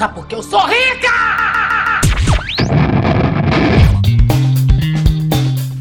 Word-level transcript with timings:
Sabe 0.00 0.14
por 0.14 0.26
que 0.26 0.34
eu 0.34 0.42
sou 0.42 0.58
rica? 0.60 1.10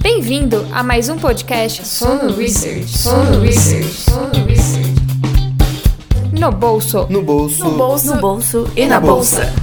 Bem-vindo 0.01 0.67
a 0.73 0.83
mais 0.83 1.07
um 1.07 1.17
podcast 1.17 1.87
Sono 1.87 2.35
Research. 2.35 2.97
Sono 2.97 3.39
Research. 3.39 3.87
Sono 3.87 4.45
Research. 4.45 4.93
No 6.37 6.51
bolso. 6.51 7.07
No 7.09 7.21
bolso. 7.21 7.63
No 7.63 7.71
bolso. 7.77 8.15
No 8.15 8.19
bolso 8.19 8.69
e 8.75 8.85
na 8.87 8.99
bolsa. 8.99 9.53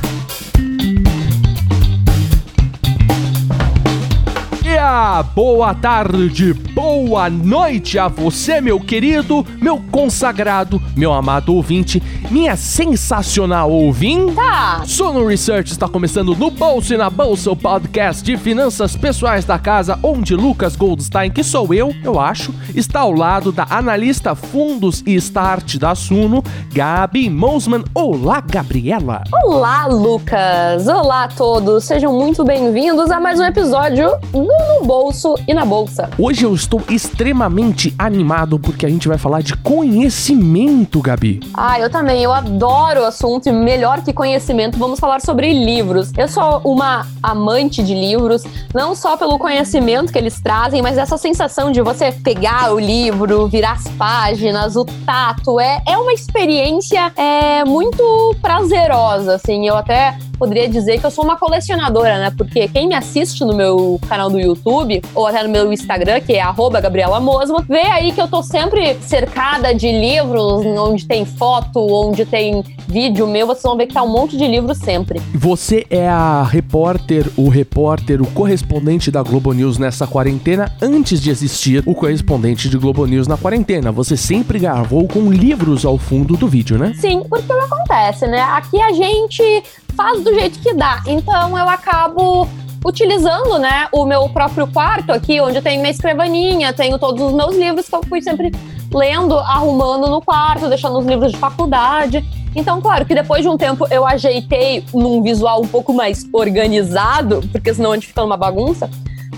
dia, 4.77 5.25
boa 5.37 5.75
tarde, 5.75 6.55
boa 6.55 7.29
noite 7.29 7.99
a 7.99 8.09
você, 8.09 8.59
meu 8.59 8.81
querido, 8.81 9.45
meu 9.61 9.79
consagrado, 9.93 10.81
meu 10.97 11.13
amado 11.13 11.53
ouvinte, 11.55 12.03
minha 12.31 12.57
sensacional 12.57 13.71
ouvinta. 13.71 14.83
Sono 14.87 15.27
Research 15.27 15.73
está 15.73 15.87
começando 15.87 16.35
no 16.35 16.51
Bolso 16.51 16.95
e 16.95 16.97
na 16.97 17.11
Bolsa, 17.11 17.51
o 17.51 17.57
podcast 17.57 18.25
de 18.25 18.39
finanças 18.39 18.97
pessoais 18.97 19.45
da 19.45 19.59
casa, 19.59 19.99
onde 20.03 20.35
Lucas 20.35 20.75
Goldstein, 20.75 21.31
que 21.31 21.45
sou 21.45 21.75
eu, 21.75 21.95
eu 22.03 22.19
acho, 22.19 22.55
está 22.75 23.01
ao 23.01 23.13
lado 23.13 23.53
da 23.53 23.67
analista 23.69 24.35
fundos 24.35 25.03
e 25.07 25.17
start 25.17 25.77
da 25.77 25.95
Suno, 25.95 26.43
Gabi 26.73 27.29
Mosman. 27.29 27.85
Olá, 27.95 28.41
Gabriela. 28.41 29.23
Olá, 29.45 29.87
Lucas. 29.87 30.89
Olá 30.89 31.25
a 31.25 31.29
todos. 31.29 31.85
Sejam 31.85 32.15
muito 32.15 32.43
bem-vindos 32.43 33.11
a 33.11 33.21
mais 33.21 33.39
um 33.39 33.45
episódio 33.45 34.09
no, 34.33 34.47
no 34.81 34.87
Bolso 34.87 35.26
e 35.47 35.53
na 35.53 35.65
Bolsa. 35.65 36.09
Hoje 36.19 36.45
eu 36.45 36.55
estou 36.55 36.83
extremamente 36.89 37.95
animado 37.99 38.59
porque 38.59 38.87
a 38.87 38.89
gente 38.89 39.09
vai 39.09 39.19
falar 39.19 39.43
de 39.43 39.57
conhecimento, 39.57 41.01
Gabi. 41.01 41.41
Ah, 41.55 41.81
eu 41.81 41.91
também. 41.91 42.23
Eu 42.23 42.33
adoro 42.33 43.01
o 43.01 43.05
assunto 43.05 43.49
e 43.49 43.53
melhor 43.53 44.03
que 44.03 44.13
conhecimento, 44.13 44.79
vamos 44.79 45.01
falar 45.01 45.21
sobre 45.21 45.53
livros. 45.53 46.13
Eu 46.17 46.29
sou 46.29 46.61
uma 46.65 47.07
amante 47.23 47.83
de 47.83 47.95
livros, 47.95 48.45
não 48.75 48.95
só 48.95 49.17
pelo 49.17 49.39
conhecimento 49.39 50.13
que 50.13 50.19
eles 50.19 50.41
trazem, 50.41 50.83
mas 50.83 50.99
essa 50.99 51.17
sensação 51.17 51.71
de 51.73 51.83
você 51.83 52.13
pegar 52.13 52.73
o 52.73 52.79
livro, 52.79 53.49
virar 53.49 53.73
as 53.73 53.89
páginas, 53.89 54.77
o 54.77 54.85
tato. 54.85 55.59
É, 55.59 55.83
é 55.87 55.99
uma 55.99 56.13
experiência 56.13 57.13
é, 57.17 57.65
muito 57.65 58.37
prazerosa, 58.41 59.35
assim. 59.35 59.67
Eu 59.67 59.77
até 59.77 60.17
poderia 60.39 60.69
dizer 60.69 61.01
que 61.01 61.07
eu 61.07 61.11
sou 61.11 61.25
uma 61.25 61.37
colecionadora, 61.37 62.19
né? 62.19 62.33
Porque 62.37 62.69
quem 62.69 62.89
me 62.89 62.95
assiste 62.95 63.45
no 63.45 63.55
meu 63.55 64.01
canal 64.09 64.31
do 64.31 64.39
YouTube, 64.39 65.03
ou 65.15 65.27
até 65.27 65.43
no 65.43 65.49
meu 65.49 65.73
Instagram, 65.73 66.21
que 66.21 66.35
é 66.35 66.43
Gabriela 66.81 67.21
Mosma, 67.21 67.65
vê 67.69 67.87
aí 67.87 68.13
que 68.13 68.21
eu 68.21 68.29
tô 68.29 68.43
sempre 68.43 68.97
cercada 69.01 69.75
de 69.75 69.91
livros, 69.91 70.65
onde 70.79 71.07
tem 71.07 71.25
foto, 71.25 71.79
onde 71.79 72.25
tem 72.25 72.63
vídeo 72.89 73.27
meu, 73.27 73.47
vocês 73.47 73.63
vão 73.63 73.77
ver 73.77 73.87
que 73.87 73.95
tá 73.95 74.03
um 74.03 74.09
monte 74.09 74.37
de 74.37 74.47
livros 74.47 74.79
sempre. 74.79 75.21
Você 75.35 75.87
é 75.91 76.09
a 76.09 76.43
repórter, 76.43 77.31
o 77.37 77.49
repórter, 77.49 78.23
o 78.23 78.27
correspondente 78.31 79.11
da 79.11 79.23
Globo 79.23 79.53
News 79.53 79.79
nessa 79.79 80.07
quarentena 80.07 80.73
antes 80.81 81.21
de 81.21 81.31
existir 81.31 81.83
o 81.87 81.95
correspondente 81.95 82.69
de 82.69 82.79
Globo 82.79 83.05
News 83.07 83.27
na 83.27 83.37
quarentena. 83.37 83.91
Você 83.93 84.17
sempre 84.17 84.59
gravou 84.59 85.07
com 85.09 85.31
livros 85.31 85.85
ao 85.85 85.99
fundo 85.99 86.37
do 86.37 86.49
vídeo, 86.49 86.79
né? 86.79 86.93
Sim, 87.01 87.23
porque 87.29 87.53
acontece, 87.53 88.27
né? 88.27 88.41
Aqui 88.41 88.81
a 88.81 88.93
gente 88.93 89.63
faz 89.97 90.23
do 90.23 90.33
jeito 90.35 90.61
que 90.61 90.75
dá. 90.75 91.03
Então 91.07 91.59
eu 91.59 91.69
acabo 91.69 92.47
utilizando, 92.85 93.59
né, 93.59 93.89
o 93.91 94.05
meu 94.05 94.29
próprio 94.29 94.67
quarto 94.69 95.11
aqui, 95.11 95.41
onde 95.41 95.61
tenho 95.61 95.81
minha 95.81 95.91
escrivaninha, 95.91 96.73
tenho 96.73 96.99
todos 96.99 97.21
os 97.21 97.33
meus 97.33 97.57
livros 97.57 97.89
que 97.89 97.95
eu 97.95 98.03
fui 98.09 98.23
sempre 98.23 98.53
lendo, 98.93 99.37
arrumando 99.39 100.09
no 100.09 100.23
quarto, 100.23 100.69
deixando 100.69 100.97
os 100.99 101.05
livros 101.05 101.33
de 101.33 101.39
faculdade. 101.39 102.25
Então, 102.55 102.81
claro 102.81 103.05
que 103.05 103.15
depois 103.15 103.43
de 103.43 103.49
um 103.49 103.57
tempo 103.57 103.87
eu 103.91 104.07
ajeitei 104.07 104.85
num 104.95 105.21
visual 105.21 105.61
um 105.63 105.67
pouco 105.67 105.93
mais 105.93 106.25
organizado, 106.33 107.41
porque 107.51 107.75
senão 107.75 107.91
a 107.91 107.95
gente 107.95 108.07
fica 108.07 108.23
numa 108.23 108.37
bagunça. 108.37 108.89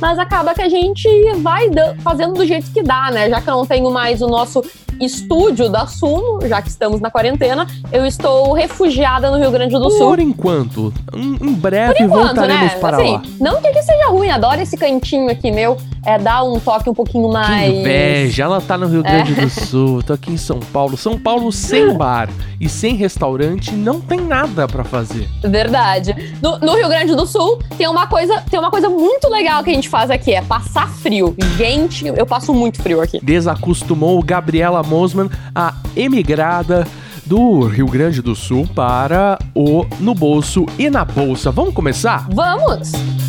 Mas 0.01 0.19
acaba 0.19 0.55
que 0.55 0.63
a 0.63 0.69
gente 0.69 1.09
vai 1.39 1.69
fazendo 2.01 2.35
do 2.35 2.47
jeito 2.47 2.71
que 2.71 2.83
dá, 2.83 3.11
né? 3.11 3.29
Já 3.29 3.41
que 3.41 3.51
eu 3.51 3.55
não 3.55 3.67
tenho 3.67 3.91
mais 3.91 4.23
o 4.23 4.29
nosso 4.29 4.63
estúdio 5.01 5.69
da 5.69 5.87
Suno, 5.87 6.41
já 6.47 6.61
que 6.61 6.69
estamos 6.69 7.01
na 7.01 7.11
quarentena, 7.11 7.67
eu 7.93 8.05
estou 8.05 8.53
refugiada 8.53 9.31
no 9.31 9.39
Rio 9.39 9.51
Grande 9.51 9.75
do 9.75 9.91
Sul. 9.91 10.09
Por 10.09 10.19
enquanto. 10.19 10.93
Em 11.15 11.53
breve 11.53 11.95
Por 11.95 12.05
enquanto, 12.05 12.27
voltaremos 12.27 12.73
né? 12.73 12.79
para 12.81 12.97
assim, 12.97 13.13
lá. 13.13 13.23
Não 13.41 13.61
que 13.61 13.69
aqui 13.69 13.83
ruim, 14.09 14.31
adoro 14.31 14.61
esse 14.61 14.77
cantinho 14.77 15.31
aqui 15.31 15.51
meu. 15.51 15.77
É 16.05 16.19
dar 16.19 16.43
um 16.43 16.59
toque 16.59 16.89
um 16.89 16.95
pouquinho 16.95 17.29
mais. 17.31 17.71
Que 17.71 17.81
inveja, 17.81 18.45
ela 18.45 18.61
tá 18.61 18.79
no 18.79 18.87
Rio 18.87 19.03
Grande 19.03 19.33
é. 19.33 19.43
do 19.43 19.51
Sul, 19.51 20.03
tô 20.03 20.13
aqui 20.13 20.31
em 20.31 20.37
São 20.37 20.59
Paulo. 20.59 20.97
São 20.97 21.19
Paulo 21.19 21.53
sem 21.53 21.93
bar 21.97 22.29
e 22.61 22.69
sem 22.69 22.95
restaurante 22.95 23.73
não 23.73 24.01
tem 24.01 24.21
nada 24.21 24.67
para 24.67 24.85
fazer. 24.85 25.29
Verdade. 25.43 26.15
No, 26.41 26.59
no, 26.59 26.77
Rio 26.77 26.89
Grande 26.89 27.15
do 27.15 27.27
Sul 27.27 27.59
tem 27.77 27.87
uma 27.89 28.07
coisa, 28.07 28.43
tem 28.51 28.59
uma 28.59 28.71
coisa 28.71 28.89
muito 28.89 29.29
legal 29.29 29.63
que 29.63 29.71
a 29.71 29.75
gente 29.75 29.89
faz 29.89 30.11
aqui, 30.11 30.33
é 30.35 30.43
passar 30.43 30.89
frio. 30.89 31.37
Gente, 31.57 32.07
eu 32.07 32.25
passo 32.25 32.55
muito 32.55 32.83
frio 32.83 33.01
aqui. 33.01 33.21
Desacostumou 33.23 34.23
Gabriela 34.23 34.83
Mosman, 34.83 35.29
a 35.55 35.75
emigrada 35.95 36.87
do 37.29 37.67
Rio 37.67 37.87
Grande 37.87 38.23
do 38.23 38.35
Sul 38.35 38.67
para 38.75 39.39
o 39.55 39.85
No 40.01 40.15
Bolso 40.15 40.65
e 40.79 40.89
na 40.89 41.05
Bolsa. 41.05 41.51
Vamos 41.51 41.75
começar? 41.75 42.27
Vamos! 42.31 43.28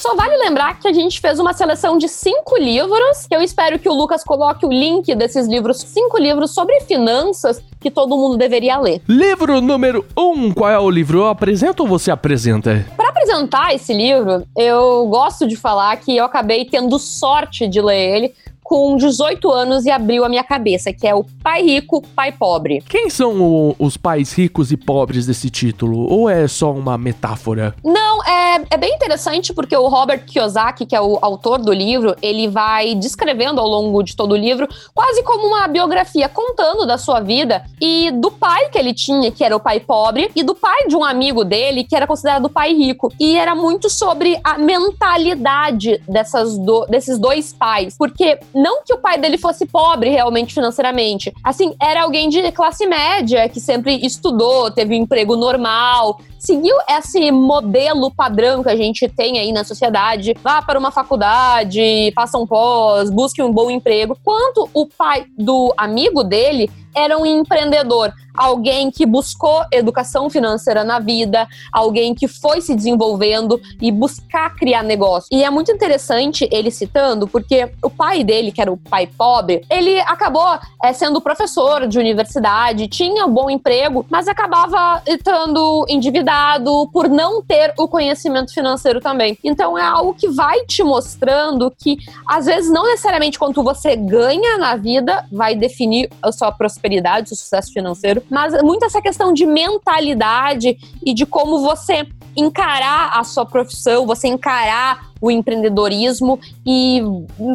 Só 0.00 0.14
vale 0.14 0.34
lembrar 0.38 0.78
que 0.78 0.88
a 0.88 0.92
gente 0.94 1.20
fez 1.20 1.38
uma 1.38 1.52
seleção 1.52 1.98
de 1.98 2.08
cinco 2.08 2.56
livros, 2.56 3.26
que 3.28 3.36
eu 3.36 3.42
espero 3.42 3.78
que 3.78 3.86
o 3.86 3.92
Lucas 3.92 4.24
coloque 4.24 4.64
o 4.64 4.72
link 4.72 5.14
desses 5.14 5.46
livros, 5.46 5.76
cinco 5.76 6.18
livros 6.18 6.54
sobre 6.54 6.80
finanças 6.80 7.62
que 7.78 7.90
todo 7.90 8.16
mundo 8.16 8.38
deveria 8.38 8.78
ler. 8.78 9.02
Livro 9.06 9.60
número 9.60 10.06
um, 10.16 10.54
qual 10.54 10.70
é 10.70 10.78
o 10.78 10.88
livro? 10.88 11.18
Eu 11.18 11.28
apresento 11.28 11.82
ou 11.82 11.88
você 11.88 12.10
apresenta? 12.10 12.86
Para 12.96 13.10
apresentar 13.10 13.74
esse 13.74 13.92
livro, 13.92 14.46
eu 14.56 15.06
gosto 15.06 15.46
de 15.46 15.54
falar 15.54 15.94
que 15.98 16.16
eu 16.16 16.24
acabei 16.24 16.64
tendo 16.64 16.98
sorte 16.98 17.68
de 17.68 17.82
ler 17.82 18.16
ele, 18.16 18.34
com 18.70 18.96
18 18.96 19.50
anos 19.50 19.84
e 19.84 19.90
abriu 19.90 20.24
a 20.24 20.28
minha 20.28 20.44
cabeça, 20.44 20.92
que 20.92 21.04
é 21.04 21.12
o 21.12 21.24
Pai 21.42 21.60
Rico, 21.60 22.00
Pai 22.14 22.30
Pobre. 22.30 22.80
Quem 22.88 23.10
são 23.10 23.42
o, 23.42 23.74
os 23.76 23.96
pais 23.96 24.32
ricos 24.32 24.70
e 24.70 24.76
pobres 24.76 25.26
desse 25.26 25.50
título? 25.50 26.08
Ou 26.08 26.30
é 26.30 26.46
só 26.46 26.70
uma 26.70 26.96
metáfora? 26.96 27.74
Não, 27.82 28.22
é, 28.22 28.62
é 28.70 28.76
bem 28.76 28.94
interessante 28.94 29.52
porque 29.52 29.76
o 29.76 29.88
Robert 29.88 30.24
Kiyosaki, 30.24 30.86
que 30.86 30.94
é 30.94 31.00
o 31.00 31.18
autor 31.20 31.58
do 31.58 31.72
livro, 31.72 32.14
ele 32.22 32.46
vai 32.46 32.94
descrevendo 32.94 33.60
ao 33.60 33.66
longo 33.66 34.04
de 34.04 34.14
todo 34.14 34.32
o 34.32 34.36
livro 34.36 34.68
quase 34.94 35.20
como 35.24 35.48
uma 35.48 35.66
biografia, 35.66 36.28
contando 36.28 36.86
da 36.86 36.96
sua 36.96 37.18
vida 37.18 37.64
e 37.80 38.12
do 38.12 38.30
pai 38.30 38.68
que 38.68 38.78
ele 38.78 38.94
tinha, 38.94 39.32
que 39.32 39.42
era 39.42 39.56
o 39.56 39.58
pai 39.58 39.80
pobre, 39.80 40.30
e 40.36 40.44
do 40.44 40.54
pai 40.54 40.86
de 40.86 40.94
um 40.94 41.02
amigo 41.02 41.44
dele, 41.44 41.82
que 41.82 41.96
era 41.96 42.06
considerado 42.06 42.44
o 42.44 42.48
pai 42.48 42.72
rico. 42.72 43.12
E 43.18 43.36
era 43.36 43.56
muito 43.56 43.90
sobre 43.90 44.38
a 44.44 44.56
mentalidade 44.56 46.00
dessas 46.06 46.56
do, 46.56 46.86
desses 46.86 47.18
dois 47.18 47.52
pais, 47.52 47.96
porque 47.98 48.38
não 48.60 48.82
que 48.84 48.92
o 48.92 48.98
pai 48.98 49.18
dele 49.18 49.38
fosse 49.38 49.66
pobre 49.66 50.10
realmente 50.10 50.52
financeiramente. 50.52 51.32
Assim, 51.42 51.74
era 51.80 52.02
alguém 52.02 52.28
de 52.28 52.52
classe 52.52 52.86
média 52.86 53.48
que 53.48 53.58
sempre 53.58 53.96
estudou, 54.04 54.70
teve 54.70 54.94
um 54.94 55.02
emprego 55.02 55.34
normal, 55.34 56.20
seguiu 56.38 56.76
esse 56.88 57.30
modelo 57.30 58.10
padrão 58.10 58.62
que 58.62 58.68
a 58.68 58.76
gente 58.76 59.08
tem 59.08 59.38
aí 59.38 59.52
na 59.52 59.64
sociedade. 59.64 60.34
Vá 60.42 60.60
para 60.60 60.78
uma 60.78 60.90
faculdade, 60.90 62.12
faça 62.14 62.38
um 62.38 62.46
pós, 62.46 63.10
busque 63.10 63.42
um 63.42 63.52
bom 63.52 63.70
emprego. 63.70 64.16
Quanto 64.22 64.68
o 64.74 64.86
pai 64.86 65.26
do 65.38 65.72
amigo 65.76 66.22
dele 66.22 66.70
era 66.94 67.16
um 67.16 67.24
empreendedor, 67.24 68.12
alguém 68.34 68.90
que 68.90 69.04
buscou 69.04 69.64
educação 69.72 70.30
financeira 70.30 70.84
na 70.84 70.98
vida, 70.98 71.46
alguém 71.72 72.14
que 72.14 72.26
foi 72.26 72.60
se 72.60 72.74
desenvolvendo 72.74 73.60
e 73.80 73.90
buscar 73.90 74.54
criar 74.56 74.82
negócio. 74.82 75.28
E 75.30 75.44
é 75.44 75.50
muito 75.50 75.70
interessante 75.70 76.48
ele 76.50 76.70
citando, 76.70 77.26
porque 77.26 77.70
o 77.82 77.90
pai 77.90 78.24
dele, 78.24 78.52
que 78.52 78.60
era 78.60 78.72
o 78.72 78.76
pai 78.76 79.06
pobre, 79.06 79.64
ele 79.70 79.98
acabou 80.00 80.58
é, 80.82 80.92
sendo 80.92 81.20
professor 81.20 81.86
de 81.86 81.98
universidade, 81.98 82.88
tinha 82.88 83.26
um 83.26 83.32
bom 83.32 83.50
emprego, 83.50 84.06
mas 84.08 84.28
acabava 84.28 85.02
estando 85.06 85.84
endividado 85.88 86.88
por 86.92 87.08
não 87.08 87.42
ter 87.42 87.74
o 87.78 87.86
conhecimento 87.86 88.52
financeiro 88.52 89.00
também. 89.00 89.38
Então 89.44 89.76
é 89.76 89.82
algo 89.82 90.14
que 90.14 90.28
vai 90.28 90.64
te 90.64 90.82
mostrando 90.82 91.72
que, 91.78 91.98
às 92.26 92.46
vezes, 92.46 92.70
não 92.70 92.84
necessariamente 92.84 93.38
quanto 93.38 93.62
você 93.62 93.96
ganha 93.96 94.56
na 94.58 94.76
vida 94.76 95.24
vai 95.30 95.54
definir 95.54 96.10
a 96.22 96.32
sua 96.32 96.50
prosperidade 96.50 96.79
prosperidade, 96.80 97.32
o 97.32 97.36
sucesso 97.36 97.72
financeiro, 97.72 98.22
mas 98.30 98.60
muito 98.62 98.84
essa 98.84 99.02
questão 99.02 99.32
de 99.32 99.44
mentalidade 99.44 100.78
e 101.04 101.12
de 101.12 101.26
como 101.26 101.60
você 101.60 102.06
encarar 102.36 103.18
a 103.18 103.24
sua 103.24 103.44
profissão, 103.44 104.06
você 104.06 104.28
encarar 104.28 105.10
o 105.20 105.30
empreendedorismo 105.30 106.40
e 106.64 107.02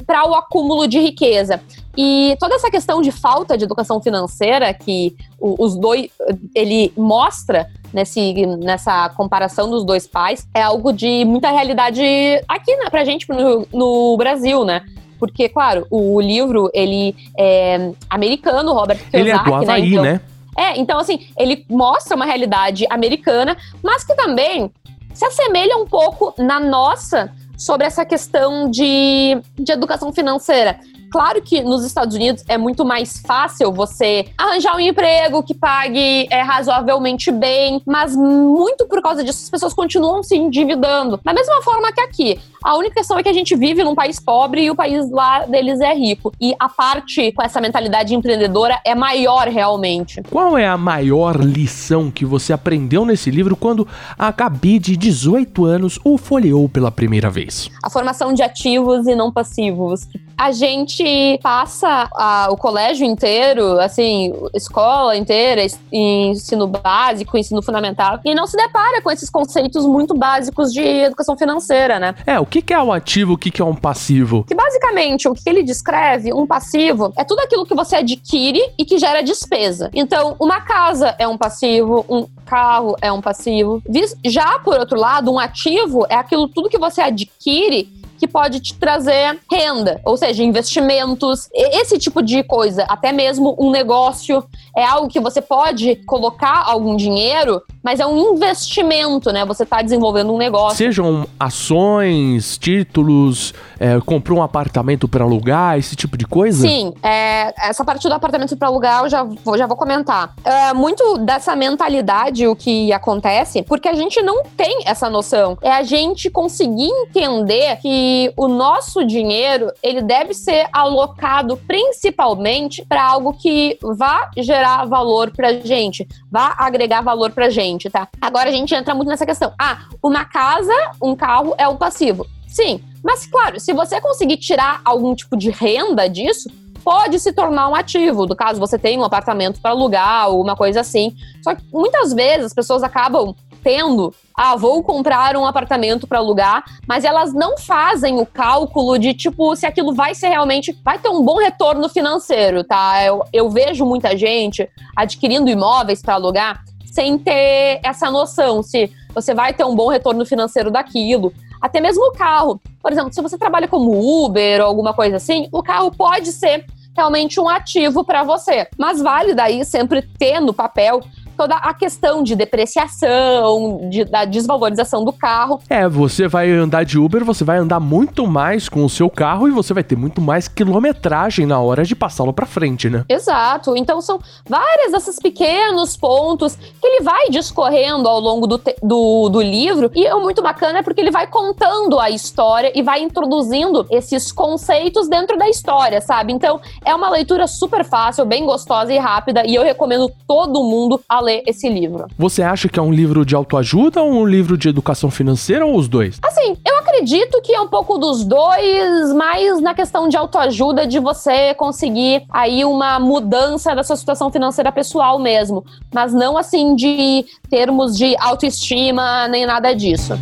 para 0.06 0.30
o 0.30 0.36
acúmulo 0.36 0.88
de 0.88 1.00
riqueza. 1.00 1.62
E 1.98 2.36
toda 2.40 2.56
essa 2.56 2.70
questão 2.70 3.02
de 3.02 3.12
falta 3.12 3.58
de 3.58 3.64
educação 3.64 4.02
financeira 4.02 4.74
que 4.74 5.16
os 5.40 5.76
dois 5.76 6.10
ele 6.54 6.92
mostra 6.96 7.68
nesse, 7.94 8.46
nessa 8.58 9.10
comparação 9.10 9.70
dos 9.70 9.86
dois 9.86 10.06
pais 10.06 10.46
é 10.54 10.62
algo 10.62 10.92
de 10.92 11.24
muita 11.24 11.50
realidade 11.50 12.04
aqui 12.48 12.76
né, 12.76 12.90
pra 12.90 13.06
gente 13.06 13.28
no, 13.30 13.66
no 13.74 14.18
Brasil, 14.18 14.66
né? 14.66 14.84
Porque, 15.20 15.50
claro, 15.50 15.86
o 15.90 16.20
livro, 16.20 16.70
ele 16.74 17.16
é 17.38 17.92
americano, 18.10 18.74
Robert 18.74 18.98
Kiyosaki, 18.98 19.18
Ele 19.18 19.30
é 19.32 19.44
do 19.44 19.54
Havaí, 19.54 19.82
né? 19.82 19.88
Então, 19.90 20.04
né? 20.04 20.22
É, 20.58 20.80
então 20.80 20.98
assim, 21.00 21.28
ele 21.38 21.66
mostra 21.70 22.16
uma 22.16 22.26
realidade 22.26 22.86
americana, 22.90 23.58
mas 23.84 24.04
que 24.04 24.16
também 24.16 24.72
se 25.14 25.26
assemelha 25.26 25.78
um 25.78 25.86
pouco 25.86 26.34
na 26.38 26.60
nossa 26.60 27.32
sobre 27.58 27.86
essa 27.88 28.06
questão 28.06 28.70
de, 28.70 29.38
de 29.58 29.72
educação 29.72 30.12
financeira. 30.14 30.80
Claro 31.12 31.42
que 31.42 31.62
nos 31.62 31.86
Estados 31.86 32.16
Unidos 32.16 32.44
é 32.48 32.58
muito 32.58 32.84
mais 32.84 33.20
fácil 33.20 33.72
você 33.72 34.26
arranjar 34.38 34.76
um 34.76 34.80
emprego 34.80 35.42
que 35.44 35.54
pague 35.54 36.28
é, 36.30 36.42
razoavelmente 36.42 37.32
bem, 37.32 37.82
mas 37.86 38.16
muito 38.16 38.86
por 38.86 39.02
causa 39.02 39.24
disso 39.24 39.44
as 39.44 39.50
pessoas 39.50 39.74
continuam 39.74 40.22
se 40.22 40.36
endividando. 40.36 41.20
Da 41.24 41.34
mesma 41.34 41.62
forma 41.62 41.92
que 41.94 42.02
aqui. 42.02 42.40
A 42.66 42.76
única 42.76 42.96
questão 42.96 43.20
é 43.20 43.22
que 43.22 43.30
a 43.30 43.34
gente 43.34 43.56
vive 43.56 43.84
num 43.84 43.94
país 43.94 44.20
pobre 44.20 44.64
e 44.64 44.72
o 44.72 44.76
país 44.76 45.08
lá 45.12 45.46
deles 45.46 45.80
é 45.82 45.94
rico. 45.94 46.34
E 46.42 46.56
a 46.60 46.68
parte 46.68 47.32
com 47.32 47.44
essa 47.44 47.62
mentalidade 47.62 48.16
empreendedora 48.16 48.82
é 48.84 48.96
maior 48.96 49.48
realmente. 49.48 50.24
Qual 50.32 50.58
é 50.58 50.68
a 50.68 50.76
maior 50.76 51.36
lição 51.36 52.10
que 52.10 52.26
você 52.26 52.52
aprendeu 52.52 53.06
nesse 53.06 53.30
livro 53.30 53.56
quando 53.56 53.88
a 54.18 54.32
Gabi, 54.32 54.80
de 54.80 54.98
18 54.98 55.64
anos, 55.64 56.00
o 56.04 56.18
folheou 56.18 56.68
pela 56.68 56.90
primeira 56.90 57.30
vez? 57.30 57.70
A 57.84 57.90
formação 57.92 58.34
de 58.34 58.42
ativos 58.42 59.06
e 59.06 59.14
não 59.14 59.32
passivos. 59.32 60.08
A 60.38 60.52
gente 60.52 61.40
passa 61.42 62.10
a, 62.14 62.48
o 62.50 62.58
colégio 62.58 63.06
inteiro, 63.06 63.80
assim, 63.80 64.34
escola 64.54 65.16
inteira, 65.16 65.66
ensino 65.92 66.68
básico, 66.68 67.38
ensino 67.38 67.62
fundamental, 67.62 68.20
e 68.26 68.36
não 68.36 68.46
se 68.46 68.58
depara 68.58 69.02
com 69.02 69.10
esses 69.10 69.30
conceitos 69.30 69.86
muito 69.86 70.14
básicos 70.14 70.74
de 70.74 70.82
educação 70.82 71.38
financeira, 71.38 72.00
né? 72.00 72.16
É, 72.26 72.38
o 72.38 72.46
que 72.46 72.55
é 72.74 72.82
um 72.82 72.92
ativo, 72.92 73.34
o 73.34 73.38
que 73.38 73.62
é 73.62 73.66
um 73.66 73.76
passivo? 73.76 74.44
Que 74.44 74.56
basicamente 74.56 75.28
o 75.28 75.34
que 75.34 75.50
ele 75.50 75.64
descreve, 75.64 76.34
um 76.34 76.46
passivo, 76.46 77.14
é 77.18 77.24
tudo 77.24 77.40
aquilo 77.40 77.66
que 77.66 77.76
você 77.76 77.98
adquire 77.98 78.62
e 78.78 78.86
que 78.86 78.98
gera 78.98 79.22
despesa. 79.22 79.90
Então, 79.94 80.36
uma 80.40 80.62
casa 80.62 81.16
é 81.18 81.28
um 81.28 81.38
passivo, 81.38 82.06
um 82.10 82.28
carro 82.46 82.96
é 83.02 83.12
um 83.12 83.22
passivo. 83.22 83.82
Já 84.24 84.60
por 84.60 84.78
outro 84.78 85.00
lado, 85.00 85.32
um 85.32 85.40
ativo 85.40 86.06
é 86.10 86.16
aquilo 86.16 86.48
tudo 86.48 86.70
que 86.70 86.78
você 86.78 87.02
adquire 87.02 88.05
que 88.26 88.28
pode 88.28 88.60
te 88.60 88.74
trazer 88.74 89.40
renda, 89.50 90.02
ou 90.04 90.18
seja, 90.18 90.44
investimentos, 90.44 91.48
esse 91.54 91.98
tipo 92.00 92.24
de 92.24 92.44
coisa, 92.44 92.84
até 92.90 93.12
mesmo 93.12 93.56
um 93.60 93.70
negócio 93.70 94.44
é 94.76 94.84
algo 94.84 95.08
que 95.08 95.20
você 95.20 95.42
pode 95.42 95.96
colocar 96.06 96.64
algum 96.66 96.96
dinheiro, 96.96 97.62
mas 97.84 98.00
é 98.00 98.06
um 98.06 98.34
investimento, 98.34 99.32
né? 99.32 99.46
Você 99.46 99.64
está 99.64 99.82
desenvolvendo 99.82 100.34
um 100.34 100.38
negócio. 100.38 100.78
Sejam 100.78 101.28
ações, 101.40 102.58
títulos, 102.58 103.54
é, 103.80 104.00
comprou 104.02 104.40
um 104.40 104.44
apartamento 104.44 105.08
para 105.08 105.24
alugar, 105.24 105.78
esse 105.78 105.96
tipo 105.96 106.18
de 106.18 106.26
coisa? 106.26 106.68
Sim, 106.68 106.94
é, 107.04 107.54
essa 107.70 107.86
parte 107.86 108.08
do 108.08 108.14
apartamento 108.14 108.58
para 108.58 108.68
alugar 108.68 109.04
eu 109.04 109.10
já 109.10 109.24
vou, 109.24 109.58
já 109.58 109.68
vou 109.68 109.78
comentar. 109.78 110.34
É, 110.44 110.74
muito 110.74 111.20
dessa 111.20 111.56
mentalidade, 111.56 112.48
o 112.48 112.56
que 112.56 112.92
acontece, 112.92 113.62
porque 113.62 113.88
a 113.88 113.94
gente 113.94 114.22
não 114.22 114.44
tem 114.58 114.82
essa 114.86 115.10
noção. 115.10 115.58
É 115.62 115.72
a 115.72 115.84
gente 115.84 116.30
conseguir 116.30 116.90
entender 116.90 117.78
que 117.78 118.15
o 118.38 118.48
nosso 118.48 119.06
dinheiro 119.06 119.72
ele 119.82 120.02
deve 120.02 120.34
ser 120.34 120.68
alocado 120.72 121.58
principalmente 121.58 122.86
para 122.86 123.04
algo 123.04 123.34
que 123.34 123.78
vá 123.82 124.30
gerar 124.38 124.86
valor 124.86 125.32
para 125.32 125.54
gente, 125.54 126.08
vá 126.32 126.56
agregar 126.58 127.02
valor 127.02 127.32
para 127.32 127.50
gente, 127.50 127.90
tá? 127.90 128.08
Agora 128.22 128.50
a 128.50 128.52
gente 128.52 128.74
entra 128.74 128.94
muito 128.94 129.10
nessa 129.10 129.26
questão. 129.26 129.54
Ah, 129.60 129.86
uma 130.04 130.26
casa, 130.26 130.74
um 131.02 131.16
carro 131.16 131.56
é 131.58 131.68
o 131.68 131.76
passivo. 131.76 132.26
Sim, 132.48 132.82
mas 133.04 133.26
claro, 133.26 133.60
se 133.60 133.74
você 133.74 134.00
conseguir 134.00 134.38
tirar 134.38 134.82
algum 134.86 135.14
tipo 135.14 135.36
de 135.36 135.50
renda 135.50 136.08
disso, 136.08 136.50
pode 136.86 137.20
se 137.20 137.34
tornar 137.34 137.68
um 137.68 137.74
ativo, 137.74 138.28
do 138.28 138.36
caso 138.36 138.60
você 138.60 138.78
tem 138.78 139.00
um 139.00 139.04
apartamento 139.04 139.60
para 139.60 139.72
alugar 139.72 140.30
ou 140.30 140.40
uma 140.40 140.56
coisa 140.56 140.82
assim. 140.82 141.16
Só 141.44 141.56
que 141.56 141.64
muitas 141.74 142.14
vezes 142.14 142.46
as 142.46 142.54
pessoas 142.54 142.84
acabam 142.84 143.36
tendo, 143.66 144.14
ah, 144.36 144.56
vou 144.56 144.84
comprar 144.84 145.36
um 145.36 145.44
apartamento 145.44 146.06
para 146.06 146.20
alugar, 146.20 146.64
mas 146.88 147.04
elas 147.04 147.34
não 147.34 147.58
fazem 147.58 148.20
o 148.20 148.26
cálculo 148.26 149.00
de 149.00 149.12
tipo 149.16 149.56
se 149.56 149.66
aquilo 149.66 149.92
vai 149.92 150.14
ser 150.14 150.28
realmente 150.28 150.72
vai 150.86 151.00
ter 151.00 151.10
um 151.10 151.24
bom 151.24 151.38
retorno 151.38 151.90
financeiro, 151.90 152.64
tá? 152.64 153.04
Eu, 153.04 153.24
eu 153.34 153.50
vejo 153.50 153.84
muita 153.84 154.16
gente 154.16 154.70
adquirindo 154.96 155.50
imóveis 155.50 156.00
para 156.00 156.14
alugar 156.14 156.64
sem 156.86 157.18
ter 157.18 157.80
essa 157.84 158.12
noção 158.12 158.62
se 158.62 158.92
você 159.16 159.34
vai 159.34 159.52
ter 159.52 159.66
um 159.66 159.76
bom 159.76 159.88
retorno 159.88 160.24
financeiro 160.28 160.70
daquilo. 160.70 161.34
Até 161.60 161.82
mesmo 161.82 162.06
o 162.06 162.12
carro. 162.12 162.62
Por 162.84 162.92
exemplo, 162.92 163.12
se 163.12 163.22
você 163.22 163.36
trabalha 163.36 163.68
como 163.68 164.26
Uber 164.26 164.62
ou 164.62 164.68
alguma 164.68 164.94
coisa 164.94 165.16
assim, 165.16 165.50
o 165.52 165.64
carro 165.64 165.90
pode 165.90 166.32
ser 166.32 166.68
realmente 166.96 167.40
um 167.40 167.50
ativo 167.50 168.04
para 168.04 168.24
você. 168.24 168.68
Mas 168.78 169.02
vale 169.02 169.34
daí 169.34 169.66
sempre 169.66 170.04
ter 170.04 170.40
no 170.40 170.54
papel 170.54 171.02
toda 171.36 171.56
a 171.56 171.74
questão 171.74 172.24
de 172.24 172.36
depreciação, 172.36 173.90
de, 173.90 174.06
da 174.06 174.26
desvalorização 174.26 175.04
do 175.04 175.12
carro. 175.12 175.60
É, 175.70 175.88
você 175.88 176.28
vai 176.28 176.52
andar 176.52 176.84
de 176.84 176.98
Uber, 176.98 177.24
você 177.24 177.44
vai 177.44 177.58
andar 177.58 177.80
muito 177.80 178.26
mais 178.26 178.70
com 178.70 178.84
o 178.84 178.90
seu 178.90 179.10
carro 179.10 179.48
e 179.48 179.52
você 179.52 179.74
vai 179.74 179.84
ter 179.84 179.96
muito 179.96 180.22
mais 180.22 180.48
quilometragem 180.48 181.46
na 181.46 181.60
hora 181.60 181.84
de 181.84 181.96
passá-lo 181.96 182.34
para 182.34 182.46
frente, 182.46 182.90
né? 182.90 183.06
Exato. 183.10 183.76
Então 183.76 184.02
são 184.02 184.20
vários 184.48 184.92
desses 184.92 185.20
pequenos 185.20 185.98
pontos 185.98 186.56
que 186.56 186.88
ele 186.88 187.04
vai 187.04 187.30
discorrendo 187.30 188.08
ao 188.08 188.20
longo 188.20 188.48
do, 188.48 188.62
do, 188.82 189.30
do 189.30 189.42
livro 189.42 189.92
e 189.94 190.06
é 190.06 190.16
muito 190.16 190.42
bacana 190.42 190.84
porque 190.84 191.02
ele 191.02 191.12
vai 191.12 191.28
contando 191.28 192.00
a 192.00 192.10
história 192.10 192.72
e 192.76 192.82
vai 192.82 193.02
introduzindo 193.02 193.86
esses 193.90 194.32
conceitos 194.32 195.08
dentro 195.08 195.38
da 195.38 195.50
história, 195.50 196.02
sabe? 196.02 196.34
Então 196.34 196.60
é 196.84 196.94
uma 196.94 197.10
leitura 197.10 197.48
super 197.48 197.84
fácil, 197.84 198.26
bem 198.26 198.46
gostosa 198.46 198.94
e 198.94 198.98
rápida 198.98 199.46
e 199.46 199.56
eu 199.56 199.64
recomendo 199.64 200.12
todo 200.28 200.64
mundo 200.64 201.02
a 201.08 201.20
ler 201.26 201.44
esse 201.48 201.68
livro. 201.68 202.06
Você 202.18 202.44
acha 202.44 202.70
que 202.70 202.80
é 202.80 202.82
um 202.82 202.92
livro 202.92 203.26
de 203.26 203.36
autoajuda 203.36 204.02
ou 204.02 204.12
um 204.12 204.26
livro 204.26 204.58
de 204.58 204.70
educação 204.70 205.10
financeira 205.10 205.66
ou 205.66 205.76
os 205.76 205.88
dois? 205.88 206.20
Assim, 206.24 206.56
eu 206.66 206.78
acredito 206.78 207.42
que 207.42 207.54
é 207.54 207.60
um 207.60 207.68
pouco 207.68 207.98
dos 207.98 208.24
dois, 208.24 209.14
mais 209.14 209.60
na 209.62 209.74
questão 209.74 210.08
de 210.08 210.16
autoajuda, 210.16 210.86
de 210.86 211.00
você 211.00 211.54
conseguir 211.56 212.24
aí 212.30 212.64
uma 212.64 213.00
mudança 213.00 213.76
da 213.76 213.84
sua 213.84 213.96
situação 213.96 214.32
financeira 214.32 214.72
pessoal 214.72 215.20
mesmo, 215.20 215.66
mas 215.94 216.14
não 216.14 216.38
assim 216.38 216.76
de 216.76 217.26
termos 217.50 217.98
de 217.98 218.16
autoestima 218.20 219.28
nem 219.28 219.46
nada 219.46 219.74
disso. 219.74 220.14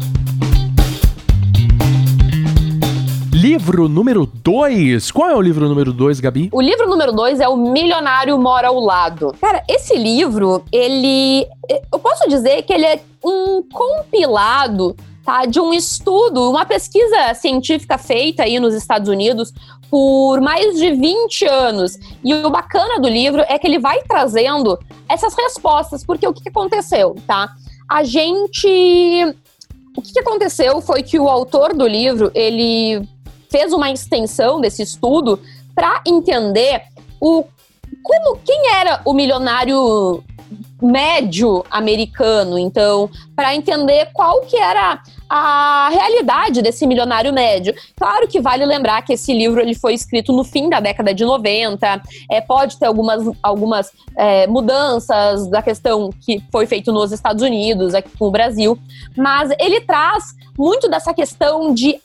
Livro 3.43 3.89
número 3.89 4.25
2. 4.25 5.11
Qual 5.11 5.29
é 5.29 5.35
o 5.35 5.41
livro 5.41 5.67
número 5.67 5.91
2, 5.91 6.21
Gabi? 6.21 6.47
O 6.49 6.61
livro 6.61 6.87
número 6.87 7.11
2 7.11 7.41
é 7.41 7.49
O 7.49 7.57
Milionário 7.57 8.37
Mora 8.37 8.69
ao 8.69 8.79
Lado. 8.79 9.35
Cara, 9.41 9.61
esse 9.67 9.97
livro, 9.97 10.63
ele. 10.71 11.45
Eu 11.91 11.99
posso 11.99 12.29
dizer 12.29 12.61
que 12.63 12.71
ele 12.71 12.85
é 12.85 13.01
um 13.21 13.61
compilado 13.61 14.95
tá, 15.25 15.45
de 15.45 15.59
um 15.59 15.73
estudo, 15.73 16.50
uma 16.50 16.65
pesquisa 16.65 17.33
científica 17.33 17.97
feita 17.97 18.43
aí 18.43 18.62
nos 18.62 18.73
Estados 18.73 19.09
Unidos 19.09 19.51
por 19.91 20.39
mais 20.39 20.79
de 20.79 20.91
20 20.91 21.45
anos. 21.45 22.00
E 22.23 22.33
o 22.33 22.50
bacana 22.50 22.97
do 23.01 23.09
livro 23.09 23.43
é 23.50 23.59
que 23.59 23.67
ele 23.67 23.77
vai 23.77 24.01
trazendo 24.03 24.79
essas 25.09 25.35
respostas, 25.35 26.05
porque 26.05 26.25
o 26.25 26.33
que 26.33 26.47
aconteceu, 26.47 27.13
tá? 27.27 27.50
A 27.91 28.05
gente. 28.05 29.35
O 29.97 30.01
que 30.01 30.17
aconteceu 30.17 30.79
foi 30.79 31.03
que 31.03 31.19
o 31.19 31.27
autor 31.27 31.73
do 31.73 31.85
livro, 31.85 32.31
ele 32.33 33.05
fez 33.53 33.72
uma 33.72 33.91
extensão 33.91 34.60
desse 34.60 34.81
estudo 34.81 35.39
para 35.75 36.01
entender 36.07 36.81
o 37.22 37.45
como 38.01 38.39
quem 38.43 38.72
era 38.74 39.00
o 39.05 39.13
milionário 39.13 40.24
médio 40.81 41.63
americano, 41.69 42.57
então, 42.57 43.10
para 43.36 43.55
entender 43.55 44.10
qual 44.12 44.41
que 44.41 44.57
era 44.57 45.01
a 45.29 45.89
realidade 45.89 46.62
desse 46.63 46.86
milionário 46.86 47.31
médio. 47.31 47.74
Claro 47.95 48.27
que 48.27 48.41
vale 48.41 48.65
lembrar 48.65 49.03
que 49.03 49.13
esse 49.13 49.31
livro 49.31 49.62
ele 49.62 49.75
foi 49.75 49.93
escrito 49.93 50.33
no 50.33 50.43
fim 50.43 50.67
da 50.67 50.79
década 50.79 51.13
de 51.13 51.24
90, 51.24 52.01
é, 52.29 52.41
pode 52.41 52.77
ter 52.77 52.88
algumas, 52.88 53.24
algumas 53.41 53.91
é, 54.17 54.48
mudanças 54.48 55.48
da 55.48 55.62
questão 55.62 56.10
que 56.25 56.43
foi 56.51 56.65
feito 56.65 56.91
nos 56.91 57.12
Estados 57.12 57.43
Unidos, 57.43 57.93
aqui 57.93 58.10
com 58.17 58.27
o 58.27 58.31
Brasil, 58.31 58.77
mas 59.15 59.51
ele 59.60 59.79
traz 59.81 60.36
muito 60.57 60.89
dessa 60.89 61.13
questão 61.13 61.74
de 61.74 62.01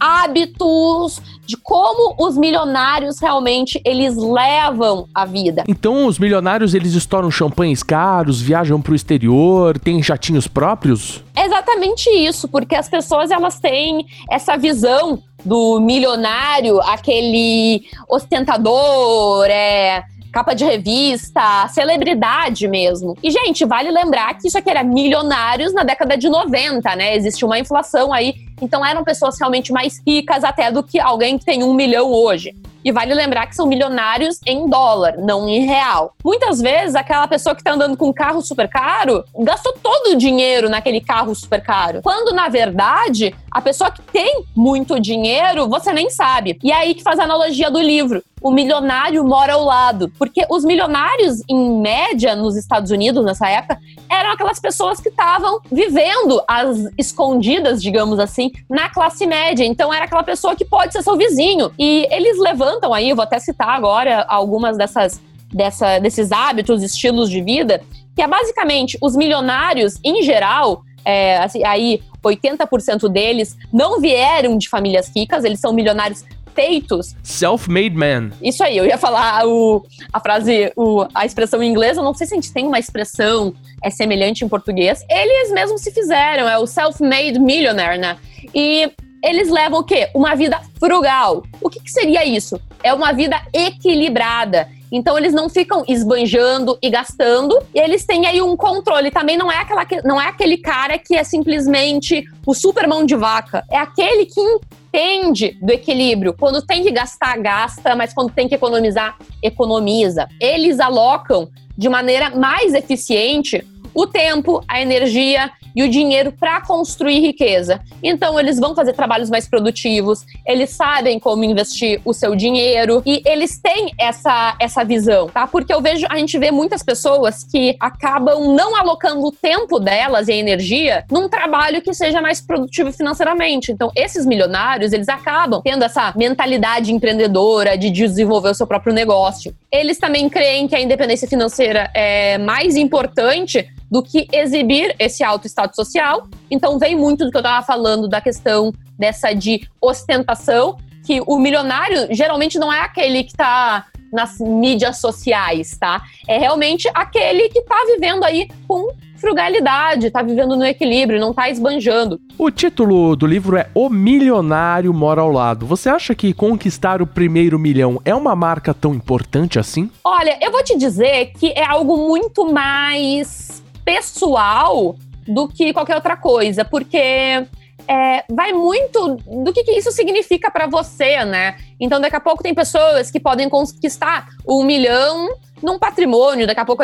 hábitos, 0.00 1.20
de 1.46 1.56
como 1.56 2.14
os 2.18 2.36
milionários 2.36 3.20
realmente 3.20 3.80
eles 3.84 4.16
levam 4.16 5.06
a 5.14 5.26
vida. 5.26 5.64
Então 5.68 6.06
os 6.06 6.18
milionários 6.18 6.74
eles 6.74 6.94
estouram 6.94 7.30
champanhes 7.30 7.82
caros, 7.82 8.40
viajam 8.40 8.80
para 8.80 8.92
o 8.92 8.96
exterior, 8.96 9.78
têm 9.78 10.02
jatinhos 10.02 10.48
próprios? 10.48 11.22
É 11.36 11.44
exatamente 11.44 12.08
isso, 12.08 12.48
porque 12.48 12.74
as 12.74 12.88
pessoas 12.88 13.30
elas 13.30 13.60
têm 13.60 14.06
essa 14.30 14.56
visão 14.56 15.22
do 15.44 15.80
milionário, 15.80 16.80
aquele 16.80 17.82
ostentador, 18.08 19.46
é 19.46 20.02
capa 20.32 20.54
de 20.54 20.64
revista, 20.64 21.66
celebridade 21.68 22.68
mesmo. 22.68 23.16
E, 23.22 23.30
gente, 23.30 23.64
vale 23.64 23.90
lembrar 23.90 24.34
que 24.38 24.48
isso 24.48 24.56
aqui 24.56 24.70
era 24.70 24.82
milionários 24.84 25.74
na 25.74 25.82
década 25.82 26.16
de 26.16 26.28
90, 26.28 26.96
né? 26.96 27.16
Existe 27.16 27.44
uma 27.44 27.58
inflação 27.58 28.12
aí 28.12 28.34
Então 28.60 28.84
eram 28.84 29.04
pessoas 29.04 29.38
realmente 29.38 29.72
mais 29.72 30.00
ricas 30.06 30.44
até 30.44 30.70
do 30.70 30.82
que 30.82 30.98
alguém 30.98 31.38
que 31.38 31.44
tem 31.44 31.62
um 31.62 31.74
milhão 31.74 32.10
hoje. 32.10 32.54
E 32.82 32.90
vale 32.90 33.12
lembrar 33.12 33.46
que 33.46 33.54
são 33.54 33.66
milionários 33.66 34.40
em 34.46 34.66
dólar, 34.68 35.18
não 35.18 35.46
em 35.46 35.66
real. 35.66 36.14
Muitas 36.24 36.60
vezes, 36.60 36.94
aquela 36.94 37.28
pessoa 37.28 37.54
que 37.54 37.60
está 37.60 37.72
andando 37.72 37.96
com 37.96 38.08
um 38.08 38.12
carro 38.12 38.40
super 38.40 38.68
caro 38.68 39.22
gastou 39.38 39.74
todo 39.82 40.14
o 40.14 40.16
dinheiro 40.16 40.70
naquele 40.70 41.00
carro 41.00 41.34
super 41.34 41.62
caro. 41.62 42.00
Quando, 42.02 42.34
na 42.34 42.48
verdade, 42.48 43.34
a 43.50 43.60
pessoa 43.60 43.90
que 43.90 44.00
tem 44.00 44.44
muito 44.56 44.98
dinheiro, 44.98 45.68
você 45.68 45.92
nem 45.92 46.08
sabe. 46.08 46.58
E 46.62 46.72
é 46.72 46.76
aí 46.76 46.94
que 46.94 47.02
faz 47.02 47.18
a 47.18 47.24
analogia 47.24 47.70
do 47.70 47.80
livro 47.80 48.22
o 48.40 48.50
milionário 48.50 49.22
mora 49.24 49.54
ao 49.54 49.64
lado. 49.64 50.10
Porque 50.18 50.46
os 50.48 50.64
milionários, 50.64 51.42
em 51.48 51.80
média, 51.80 52.34
nos 52.34 52.56
Estados 52.56 52.90
Unidos, 52.90 53.24
nessa 53.24 53.48
época, 53.48 53.78
eram 54.08 54.32
aquelas 54.32 54.58
pessoas 54.58 55.00
que 55.00 55.08
estavam 55.08 55.60
vivendo 55.70 56.42
as 56.48 56.86
escondidas, 56.96 57.82
digamos 57.82 58.18
assim, 58.18 58.49
na 58.68 58.88
classe 58.88 59.26
média. 59.26 59.64
Então, 59.64 59.92
era 59.92 60.04
aquela 60.04 60.22
pessoa 60.22 60.54
que 60.54 60.64
pode 60.64 60.92
ser 60.92 61.02
seu 61.02 61.16
vizinho. 61.16 61.70
E 61.78 62.06
eles 62.10 62.38
levantam 62.38 62.92
aí, 62.92 63.12
vou 63.12 63.22
até 63.22 63.38
citar 63.38 63.70
agora 63.70 64.24
algumas 64.28 64.76
dessas, 64.76 65.20
dessa, 65.52 65.98
desses 65.98 66.32
hábitos, 66.32 66.82
estilos 66.82 67.28
de 67.30 67.42
vida, 67.42 67.82
que 68.14 68.22
é 68.22 68.26
basicamente 68.26 68.98
os 69.00 69.16
milionários, 69.16 69.98
em 70.04 70.22
geral, 70.22 70.82
é, 71.04 71.38
assim, 71.38 71.64
aí 71.64 72.00
80% 72.22 73.08
deles 73.08 73.56
não 73.72 74.00
vieram 74.00 74.58
de 74.58 74.68
famílias 74.68 75.10
ricas, 75.14 75.44
eles 75.44 75.60
são 75.60 75.72
milionários 75.72 76.24
feitos. 76.54 77.16
Self-made 77.22 77.96
man. 77.96 78.30
Isso 78.42 78.62
aí, 78.62 78.76
eu 78.76 78.84
ia 78.84 78.98
falar 78.98 79.46
o, 79.46 79.84
a 80.12 80.20
frase, 80.20 80.72
o, 80.76 81.06
a 81.14 81.24
expressão 81.24 81.62
em 81.62 81.70
inglês, 81.70 81.96
eu 81.96 82.02
não 82.02 82.12
sei 82.12 82.26
se 82.26 82.34
a 82.34 82.36
gente 82.36 82.52
tem 82.52 82.66
uma 82.66 82.78
expressão 82.78 83.54
é 83.82 83.90
semelhante 83.90 84.44
em 84.44 84.48
português. 84.48 85.04
Eles 85.08 85.50
mesmos 85.50 85.80
se 85.80 85.90
fizeram, 85.90 86.48
é 86.48 86.58
o 86.58 86.66
self-made 86.66 87.38
millionaire, 87.38 87.98
né? 87.98 88.18
E 88.54 88.90
eles 89.22 89.50
levam 89.50 89.80
o 89.80 89.84
quê? 89.84 90.08
Uma 90.14 90.34
vida 90.34 90.60
frugal. 90.78 91.42
O 91.60 91.68
que, 91.68 91.80
que 91.80 91.90
seria 91.90 92.24
isso? 92.24 92.60
É 92.82 92.92
uma 92.92 93.12
vida 93.12 93.40
equilibrada. 93.52 94.68
Então 94.92 95.16
eles 95.16 95.32
não 95.32 95.48
ficam 95.48 95.84
esbanjando 95.86 96.76
e 96.82 96.90
gastando, 96.90 97.56
e 97.72 97.78
eles 97.78 98.04
têm 98.04 98.26
aí 98.26 98.42
um 98.42 98.56
controle. 98.56 99.10
Também 99.10 99.36
não 99.36 99.50
é 99.50 99.58
aquela 99.58 99.86
não 100.04 100.20
é 100.20 100.26
aquele 100.26 100.56
cara 100.56 100.98
que 100.98 101.14
é 101.14 101.22
simplesmente 101.22 102.24
o 102.44 102.54
super 102.54 102.88
mão 102.88 103.04
de 103.04 103.14
vaca. 103.14 103.64
É 103.70 103.76
aquele 103.76 104.26
que 104.26 104.40
entende 104.40 105.56
do 105.62 105.70
equilíbrio. 105.72 106.34
Quando 106.34 106.60
tem 106.66 106.82
que 106.82 106.90
gastar, 106.90 107.38
gasta, 107.38 107.94
mas 107.94 108.12
quando 108.12 108.32
tem 108.32 108.48
que 108.48 108.54
economizar, 108.56 109.16
economiza. 109.42 110.28
Eles 110.40 110.80
alocam 110.80 111.48
de 111.78 111.88
maneira 111.88 112.30
mais 112.30 112.74
eficiente 112.74 113.64
o 113.94 114.06
tempo, 114.06 114.62
a 114.68 114.80
energia 114.80 115.50
e 115.74 115.82
o 115.82 115.88
dinheiro 115.88 116.32
para 116.32 116.60
construir 116.60 117.20
riqueza. 117.20 117.80
Então, 118.02 118.38
eles 118.38 118.58
vão 118.58 118.74
fazer 118.74 118.92
trabalhos 118.92 119.30
mais 119.30 119.48
produtivos, 119.48 120.24
eles 120.46 120.70
sabem 120.70 121.18
como 121.18 121.44
investir 121.44 122.00
o 122.04 122.12
seu 122.12 122.34
dinheiro 122.34 123.02
e 123.06 123.22
eles 123.24 123.58
têm 123.58 123.92
essa, 123.98 124.56
essa 124.58 124.84
visão, 124.84 125.28
tá? 125.28 125.46
Porque 125.46 125.72
eu 125.72 125.80
vejo, 125.80 126.06
a 126.08 126.16
gente 126.16 126.38
vê 126.38 126.50
muitas 126.50 126.82
pessoas 126.82 127.44
que 127.44 127.76
acabam 127.78 128.54
não 128.54 128.76
alocando 128.76 129.26
o 129.26 129.32
tempo 129.32 129.78
delas 129.78 130.28
e 130.28 130.32
a 130.32 130.36
energia 130.36 131.04
num 131.10 131.28
trabalho 131.28 131.82
que 131.82 131.94
seja 131.94 132.20
mais 132.20 132.40
produtivo 132.40 132.92
financeiramente. 132.92 133.72
Então, 133.72 133.90
esses 133.94 134.26
milionários, 134.26 134.92
eles 134.92 135.08
acabam 135.08 135.60
tendo 135.62 135.84
essa 135.84 136.12
mentalidade 136.16 136.92
empreendedora 136.92 137.76
de 137.76 137.90
desenvolver 137.90 138.50
o 138.50 138.54
seu 138.54 138.66
próprio 138.66 138.92
negócio. 138.92 139.54
Eles 139.70 139.98
também 139.98 140.28
creem 140.28 140.66
que 140.66 140.74
a 140.74 140.80
independência 140.80 141.28
financeira 141.28 141.90
é 141.94 142.38
mais 142.38 142.76
importante 142.76 143.68
do 143.90 144.02
que 144.02 144.28
exibir 144.32 144.94
esse 144.98 145.24
alto 145.24 145.46
status 145.46 145.76
social. 145.76 146.28
Então 146.50 146.78
vem 146.78 146.96
muito 146.96 147.24
do 147.24 147.30
que 147.30 147.36
eu 147.36 147.40
estava 147.40 147.64
falando 147.64 148.08
da 148.08 148.20
questão 148.20 148.72
dessa 148.98 149.32
de 149.32 149.68
ostentação, 149.80 150.76
que 151.04 151.20
o 151.26 151.38
milionário 151.38 152.08
geralmente 152.10 152.58
não 152.58 152.72
é 152.72 152.80
aquele 152.80 153.24
que 153.24 153.30
está 153.30 153.86
nas 154.12 154.38
mídias 154.38 154.98
sociais, 154.98 155.76
tá? 155.78 156.02
É 156.28 156.38
realmente 156.38 156.88
aquele 156.94 157.48
que 157.48 157.60
está 157.60 157.76
vivendo 157.86 158.24
aí 158.24 158.48
com 158.66 158.92
frugalidade, 159.16 160.06
está 160.06 160.22
vivendo 160.22 160.56
no 160.56 160.64
equilíbrio, 160.64 161.20
não 161.20 161.30
está 161.30 161.48
esbanjando. 161.50 162.18
O 162.38 162.50
título 162.50 163.14
do 163.14 163.26
livro 163.26 163.56
é 163.56 163.68
O 163.74 163.90
Milionário 163.90 164.92
Mora 164.94 165.20
ao 165.20 165.30
Lado. 165.30 165.66
Você 165.66 165.88
acha 165.88 166.14
que 166.14 166.32
conquistar 166.32 167.02
o 167.02 167.06
primeiro 167.06 167.58
milhão 167.58 168.00
é 168.04 168.14
uma 168.14 168.34
marca 168.34 168.72
tão 168.72 168.94
importante 168.94 169.58
assim? 169.58 169.90
Olha, 170.02 170.38
eu 170.40 170.50
vou 170.50 170.64
te 170.64 170.76
dizer 170.76 171.32
que 171.38 171.52
é 171.52 171.64
algo 171.64 172.08
muito 172.08 172.50
mais 172.50 173.62
pessoal 173.84 174.96
do 175.26 175.48
que 175.48 175.72
qualquer 175.72 175.94
outra 175.94 176.16
coisa, 176.16 176.64
porque 176.64 177.46
é, 177.88 178.24
vai 178.30 178.52
muito 178.52 179.16
do 179.44 179.52
que, 179.52 179.64
que 179.64 179.72
isso 179.72 179.90
significa 179.90 180.50
para 180.50 180.66
você, 180.66 181.24
né? 181.24 181.56
Então, 181.78 182.00
daqui 182.00 182.16
a 182.16 182.20
pouco 182.20 182.42
tem 182.42 182.54
pessoas 182.54 183.10
que 183.10 183.18
podem 183.18 183.48
conquistar 183.48 184.28
um 184.46 184.62
milhão 184.64 185.36
num 185.62 185.78
patrimônio, 185.78 186.46
daqui 186.46 186.60
a 186.60 186.64
pouco 186.64 186.82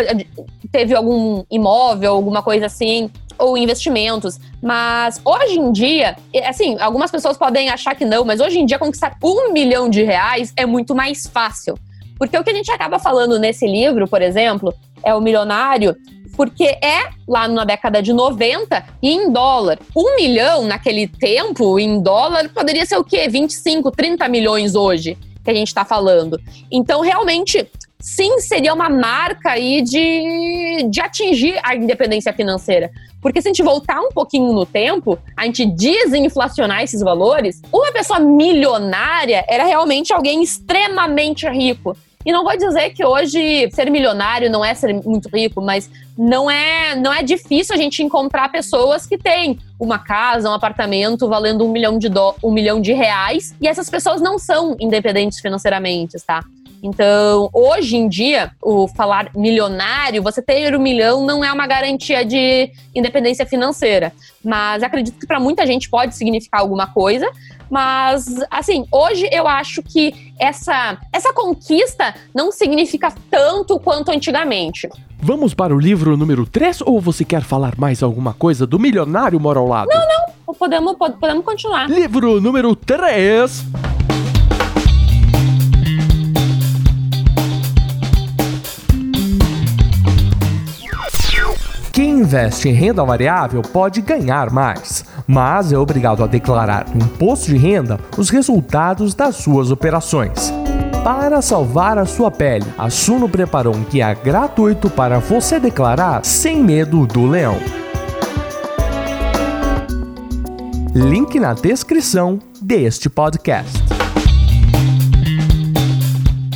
teve 0.70 0.94
algum 0.94 1.44
imóvel, 1.50 2.14
alguma 2.14 2.42
coisa 2.42 2.66
assim, 2.66 3.10
ou 3.38 3.56
investimentos. 3.56 4.38
Mas 4.62 5.20
hoje 5.24 5.58
em 5.58 5.72
dia, 5.72 6.16
assim, 6.44 6.76
algumas 6.80 7.10
pessoas 7.10 7.36
podem 7.36 7.68
achar 7.68 7.94
que 7.94 8.04
não, 8.04 8.24
mas 8.24 8.40
hoje 8.40 8.58
em 8.58 8.66
dia 8.66 8.78
conquistar 8.78 9.16
um 9.22 9.52
milhão 9.52 9.88
de 9.88 10.02
reais 10.02 10.52
é 10.56 10.66
muito 10.66 10.94
mais 10.94 11.26
fácil. 11.26 11.78
Porque 12.18 12.36
o 12.36 12.42
que 12.42 12.50
a 12.50 12.54
gente 12.54 12.70
acaba 12.70 12.98
falando 12.98 13.38
nesse 13.38 13.66
livro, 13.66 14.08
por 14.08 14.22
exemplo, 14.22 14.74
é 15.04 15.14
o 15.14 15.20
milionário 15.20 15.94
porque 16.37 16.64
é 16.64 17.09
lá 17.26 17.49
na 17.49 17.64
década 17.64 18.02
de 18.02 18.12
90 18.12 18.85
e 19.02 19.11
em 19.11 19.33
dólar. 19.33 19.78
Um 19.97 20.16
milhão 20.16 20.64
naquele 20.64 21.09
tempo, 21.09 21.78
em 21.78 22.00
dólar, 22.00 22.49
poderia 22.50 22.85
ser 22.85 22.97
o 22.97 23.05
quê? 23.05 23.28
25, 23.28 23.90
30 23.90 24.28
milhões 24.28 24.75
hoje 24.75 25.16
que 25.43 25.50
a 25.50 25.55
gente 25.55 25.69
está 25.69 25.85
falando. 25.85 26.40
Então, 26.71 27.00
realmente, 27.00 27.66
sim, 28.00 28.40
seria 28.40 28.75
uma 28.75 28.88
marca 28.88 29.50
aí 29.50 29.81
de, 29.81 30.88
de 30.90 31.00
atingir 31.00 31.59
a 31.62 31.75
independência 31.75 32.33
financeira. 32.33 32.90
Porque 33.23 33.40
se 33.40 33.49
a 33.49 33.50
gente 33.50 33.62
voltar 33.62 34.00
um 34.00 34.11
pouquinho 34.11 34.52
no 34.52 34.66
tempo, 34.66 35.19
a 35.37 35.45
gente 35.47 35.64
desinflacionar 35.66 36.83
esses 36.83 37.00
valores, 37.00 37.62
uma 37.73 37.90
pessoa 37.93 38.21
milionária 38.21 39.45
era 39.49 39.64
realmente 39.64 40.12
alguém 40.12 40.43
extremamente 40.43 41.49
rico. 41.49 41.97
E 42.26 42.33
não 42.33 42.42
vou 42.42 42.56
dizer 42.56 42.90
que 42.90 43.04
hoje 43.04 43.71
ser 43.71 43.88
milionário 43.88 44.50
não 44.50 44.64
é 44.64 44.75
ser 44.75 44.92
muito 45.04 45.28
rico, 45.33 45.62
mas 45.62 45.88
não 46.18 46.50
é, 46.50 46.97
não 46.97 47.12
é 47.12 47.23
difícil 47.23 47.73
a 47.73 47.78
gente 47.78 48.02
encontrar 48.02 48.50
pessoas 48.50 49.06
que 49.06 49.16
têm 49.16 49.61
uma 49.78 50.00
casa, 50.00 50.50
um 50.50 50.52
apartamento 50.52 51.28
valendo 51.28 51.64
um 51.64 51.71
milhão 51.71 52.00
de, 52.00 52.09
do, 52.09 52.35
um 52.42 52.50
milhão 52.50 52.80
de 52.80 52.92
reais 52.92 53.54
e 53.61 53.68
essas 53.68 53.88
pessoas 53.88 54.21
não 54.21 54.40
são 54.40 54.76
independentes 54.80 55.38
financeiramente, 55.38 56.16
tá? 56.26 56.45
Então, 56.87 57.50
hoje 57.52 57.97
em 57.97 58.09
dia, 58.09 58.52
o 58.62 58.87
falar 58.87 59.28
milionário, 59.35 60.23
você 60.23 60.40
ter 60.40 60.73
um 60.76 60.81
milhão 60.81 61.26
não 61.26 61.45
é 61.45 61.52
uma 61.52 61.66
garantia 61.66 62.25
de 62.25 62.71
independência 62.95 63.45
financeira. 63.45 64.12
Mas 64.45 64.85
acredito 64.85 65.19
que 65.19 65.26
para 65.26 65.40
muita 65.40 65.66
gente 65.66 65.90
pode 65.90 66.14
significar 66.14 66.61
alguma 66.61 66.87
coisa. 66.87 67.28
Mas, 67.69 68.26
assim, 68.49 68.87
hoje 68.93 69.28
eu 69.33 69.49
acho 69.49 69.83
que 69.83 70.33
essa, 70.38 70.97
essa 71.12 71.33
conquista 71.33 72.14
não 72.33 72.52
significa 72.52 73.12
tanto 73.28 73.81
quanto 73.81 74.12
antigamente. 74.12 74.88
Vamos 75.19 75.55
para 75.55 75.75
o 75.75 75.81
livro 75.81 76.16
número 76.16 76.47
3 76.47 76.83
ou 76.83 77.00
você 77.00 77.25
quer 77.25 77.43
falar 77.43 77.75
mais 77.76 78.00
alguma 78.00 78.33
coisa 78.33 78.64
do 78.64 78.78
milionário 78.78 79.40
mora 79.40 79.59
ao 79.59 79.66
lado? 79.66 79.88
Não, 79.88 80.07
não. 80.07 80.55
Podemos, 80.55 80.97
podemos 80.97 81.45
continuar. 81.45 81.90
Livro 81.90 82.40
número 82.40 82.76
3. 82.76 83.95
Investe 92.26 92.68
em 92.68 92.73
renda 92.73 93.04
variável 93.04 93.62
pode 93.62 94.00
ganhar 94.00 94.50
mais, 94.50 95.04
mas 95.28 95.73
é 95.73 95.78
obrigado 95.78 96.25
a 96.25 96.26
declarar 96.26 96.85
no 96.92 97.04
imposto 97.04 97.47
de 97.47 97.56
renda 97.56 98.00
os 98.18 98.30
resultados 98.30 99.14
das 99.14 99.37
suas 99.37 99.71
operações. 99.71 100.52
Para 101.04 101.40
salvar 101.40 101.97
a 101.99 102.04
sua 102.04 102.28
pele, 102.28 102.66
a 102.76 102.90
Suno 102.90 103.28
preparou 103.28 103.76
um 103.76 103.85
guia 103.85 104.12
gratuito 104.12 104.90
para 104.90 105.21
você 105.21 105.61
declarar 105.61 106.25
sem 106.25 106.61
medo 106.61 107.06
do 107.06 107.26
leão. 107.26 107.59
Link 110.92 111.38
na 111.38 111.54
descrição 111.54 112.40
deste 112.61 113.09
podcast. 113.09 113.71